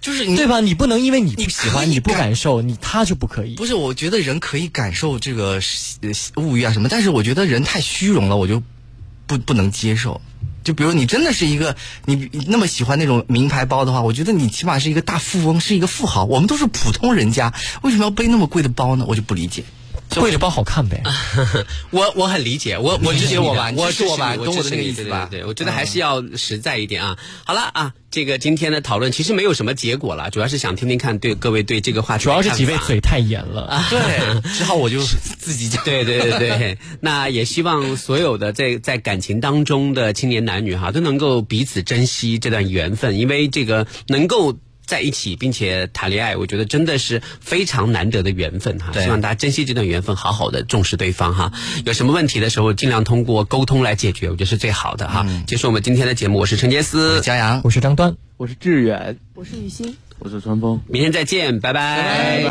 [0.01, 0.61] 就是你对吧？
[0.61, 3.55] 你不能因为你不喜欢，你不感感受，你他就不可以。
[3.55, 5.59] 不是，我觉得人可以感受这个
[6.01, 8.63] 呃物欲啊什么，但是我觉得人太虚荣了，我就
[9.27, 10.21] 不不能接受。
[10.67, 16.25] 就比如你真的是一个你那么喜欢那种名牌包的话，我觉得你起码是一个大富翁，是一个富豪。
[16.25, 17.53] 我们都是普通人家，
[17.83, 19.05] 为什么要背那么贵的包呢？
[19.07, 19.63] 我就不理解。
[20.15, 21.01] 贵着包好看呗。
[21.91, 27.17] 我我很理解，我我理解我吧我我吧懂我的那个意思吧对对对，我觉得还是要实在一点啊。
[27.45, 33.83] 好了啊，这个今天的讨论其实没有什么结果了，主要是想听听看对各位对这个话题主要是几位嘴太严了。
[33.89, 35.83] 对， 只好我就自己讲。
[35.83, 44.57] 对对对对，那也希望所有的在在感情当中的青年男女哈，都能够彼此珍惜这段缘分，因为这个能够。
[44.87, 48.91] 在一起并且谈恋爱，我觉得真的是非常难得的缘分哈。
[48.99, 51.51] 希望大家珍惜这段缘分，好好的重视对方哈。
[51.85, 55.27] 有什么问题的时候，尽量通过沟通来解决，我觉得是最好的哈。
[55.45, 59.95] 结束我们今天的节目，我是陈杰斯，佳阳，我是张端，我是志远，我是雨欣。
[60.19, 60.81] 我是川风。
[60.87, 62.41] 明天再见，拜拜